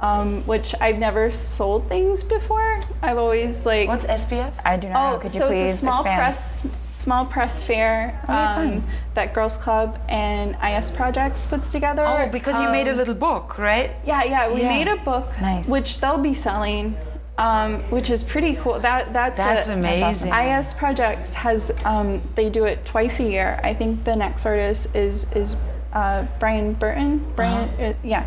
[0.00, 2.80] um, which I've never sold things before.
[3.02, 4.52] I've always like What's SPF?
[4.64, 5.16] I do not know.
[5.16, 6.18] Oh, Could you so please it's a small expand?
[6.18, 8.84] press, small press fair Oh, um,
[9.14, 12.04] that Girls Club and IS Projects puts together.
[12.06, 13.92] Oh, because you made a Um, little book, right?
[14.04, 14.68] yeah, yeah, we Yeah.
[14.68, 15.68] made a book, Nice.
[15.68, 16.96] which they'll be selling,
[17.38, 18.78] um, which is pretty cool.
[18.80, 20.30] That that's That's a- amazing.
[20.32, 23.60] IS Projects has um, they do it twice a year.
[23.64, 25.56] I think the next artist is is
[25.96, 27.12] uh, Brian Burton.
[27.36, 27.84] Brian, Uh-huh.
[27.90, 28.24] uh, yeah,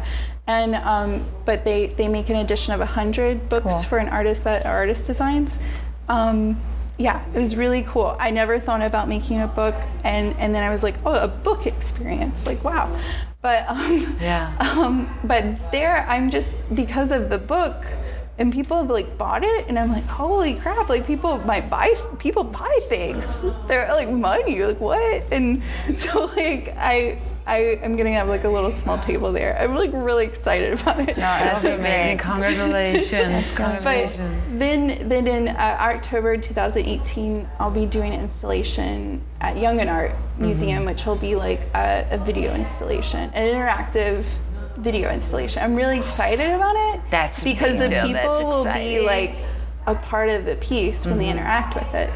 [0.48, 1.10] and um,
[1.46, 3.84] but they they make an edition of hundred books Cool.
[3.90, 5.60] for an artist that artist designs.
[6.10, 6.58] Um,
[6.98, 8.18] yeah, it was really cool.
[8.20, 11.28] I never thought about making a book, and and then I was like, oh, a
[11.30, 12.90] book experience, like wow.
[13.42, 14.52] But um, Yeah.
[14.60, 17.86] um, but there, I'm just because of the book,
[18.38, 20.90] and people have like bought it, and I'm like, holy crap!
[20.90, 23.46] Like people might buy, people buy things.
[23.68, 25.24] They're like money, like what?
[25.32, 25.62] And
[25.98, 27.22] so like I.
[27.50, 29.58] I am gonna have like a little small table there.
[29.60, 31.08] I'm like really excited about it.
[31.18, 32.18] No, That's amazing.
[32.18, 32.20] great.
[32.20, 33.56] Congratulations.
[33.58, 34.60] But Congratulations.
[34.60, 40.12] then, then in uh, October 2018, I'll be doing an installation at Young at Art
[40.38, 44.24] Museum, which will be like a, a video installation, an interactive
[44.78, 45.64] video installation.
[45.64, 47.02] I'm really excited about it.
[47.10, 49.36] That's because the people will be like
[49.88, 51.20] a part of the piece when Mm-hmm.
[51.20, 52.10] they interact with it.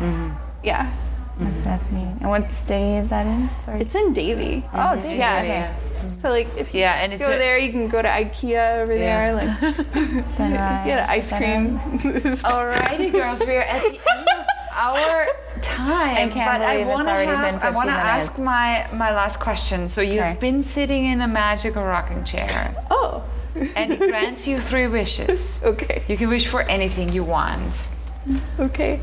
[0.63, 0.93] Yeah.
[1.38, 2.17] That's fascinating.
[2.21, 3.49] And what city is that in?
[3.59, 3.81] Sorry.
[3.81, 4.63] It's in Davie.
[4.73, 5.15] oh, Davie.
[5.17, 5.39] Yeah.
[5.41, 6.17] Okay.
[6.17, 8.81] So like if you Yeah, and it's go a- there, you can go to IKEA
[8.81, 9.31] over Yeah.
[9.31, 10.86] there, like Sunrise.
[10.86, 11.79] get ice cream.
[12.43, 15.27] Alrighty, girls, we're at the end of our
[15.61, 16.29] time.
[16.29, 18.88] I can't but I want to already have, been I want to 15 ask my
[18.93, 19.88] my last question.
[19.88, 20.38] So you've Okay.
[20.39, 23.23] been sitting in a magical rocking chair, oh,
[23.75, 25.61] and it grants you three wishes.
[25.71, 27.88] okay, You can wish for anything you want.
[28.59, 28.99] okay.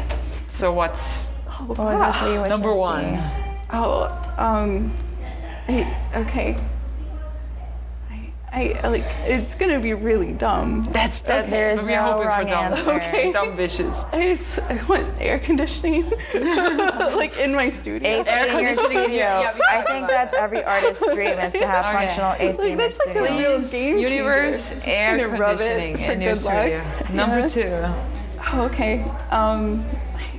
[0.49, 1.23] So what's
[1.67, 2.79] What would the three wishes number be?
[2.79, 3.19] one?
[3.73, 4.93] Oh, um,
[5.69, 6.57] I, okay.
[8.53, 9.05] I, I like.
[9.27, 10.89] It's gonna be really dumb.
[10.91, 11.49] That's that's.
[11.49, 12.91] There's we're no hoping for wrong dumb, answer.
[12.95, 13.31] Okay.
[13.37, 14.05] dumb wishes.
[14.11, 18.09] I, just, I want air conditioning, like in my studio.
[18.23, 19.17] AC Air in your conditioning, studio.
[19.19, 22.07] yeah, I think that's every artist's dream is to have Okay.
[22.09, 23.39] functional AC Like in their that's like a studio.
[23.39, 24.11] real game changer.
[24.15, 26.61] Universe air Gonna conditioning for in your good luck.
[26.61, 27.15] studio.
[27.15, 27.47] Number Yeah.
[27.47, 27.95] two.
[28.53, 29.03] Oh, okay.
[29.31, 29.87] Um,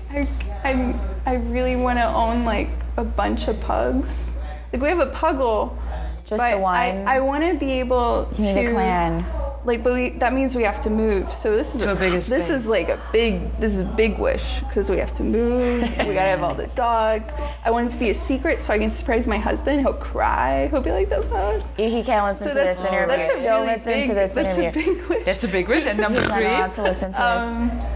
[0.09, 0.27] I,
[0.65, 0.93] I,
[1.25, 4.33] I really want to own like a bunch of pugs.
[4.73, 5.77] Like we have a puggle.
[6.25, 6.75] Just but the one.
[7.07, 9.25] I, I want to be able you to need a clan.
[9.63, 11.31] Like, but we, that means we have to move.
[11.31, 12.49] So this is To a bigger this space.
[12.49, 15.81] is like a big this is a big wish because we have to move.
[15.83, 17.25] we gotta have all the dogs.
[17.63, 19.81] I want it to be a secret so I can surprise my husband.
[19.81, 20.67] He'll cry.
[20.69, 23.07] He'll be like, "That's not." He can't listen So to this interview.
[23.07, 24.81] that's a Don't really listen big, to this that's interview.
[24.81, 25.25] a big wish.
[25.25, 25.85] That's a big wish.
[25.85, 26.45] And number He's not three.
[26.47, 27.91] allowed to listen to this.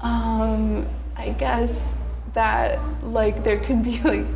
[0.00, 1.96] Um, um, I guess
[2.34, 4.26] that like there could be like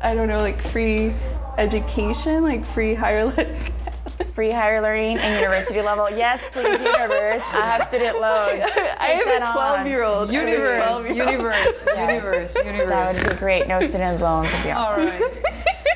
[0.00, 1.14] I don't know like free
[1.58, 3.56] education, like free higher learning.
[4.34, 6.08] Free higher learning and university level.
[6.10, 7.40] Yes, please, universe.
[7.52, 8.62] I have student loans.
[9.00, 10.30] I have a 12 year old.
[10.30, 13.66] Universe, universe, universe, That would be great.
[13.66, 15.06] No student loans would be All awesome.
[15.06, 15.42] right.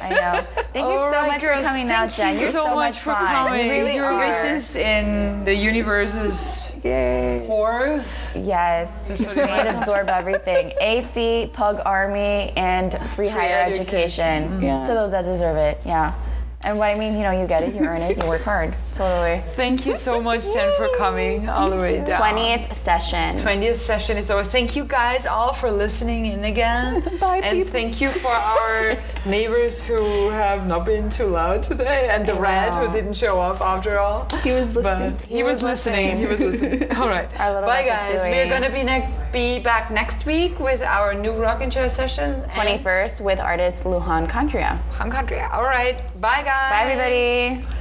[0.02, 0.46] I know.
[0.72, 2.34] Thank you All so right, much girls, for coming thank out, Jen.
[2.34, 3.26] you You're so, much for fun.
[3.26, 3.66] coming.
[3.66, 4.26] You really Your are.
[4.26, 7.44] wishes in the universe's Yay.
[7.46, 8.32] pores.
[8.36, 10.72] Yes, what may you it absorb everything.
[10.80, 14.62] AC, Pug Army, and free, higher education, education.
[14.62, 14.86] Yeah.
[14.86, 15.80] to those that deserve it.
[15.84, 16.14] Yeah.
[16.62, 18.74] And what I mean, you know, you get it, you earn it, you work hard.
[19.00, 19.42] Totally.
[19.54, 22.20] Thank you so much, Jen, for coming all the way down.
[22.20, 23.34] 20th session.
[23.36, 24.44] 20th session is over.
[24.44, 27.00] Thank you guys all for listening in again.
[27.18, 27.72] Bye, and people.
[27.72, 32.76] thank you for our neighbors who have not been too loud today and the rat
[32.76, 34.28] who didn't show up after all.
[34.42, 35.16] He was listening.
[35.16, 36.18] But he, was, listening.
[36.18, 36.92] He was listening.
[36.96, 37.26] All right.
[37.38, 38.20] Bye, guys.
[38.20, 41.88] We're going to be, ne- be back next week with our new rock and chair
[41.88, 42.42] session.
[42.50, 44.78] 21st with artist Luhan Kandria.
[44.92, 45.40] Hung Country.
[45.40, 45.96] All right.
[46.20, 46.70] Bye, guys.
[46.70, 47.79] Bye, everybody.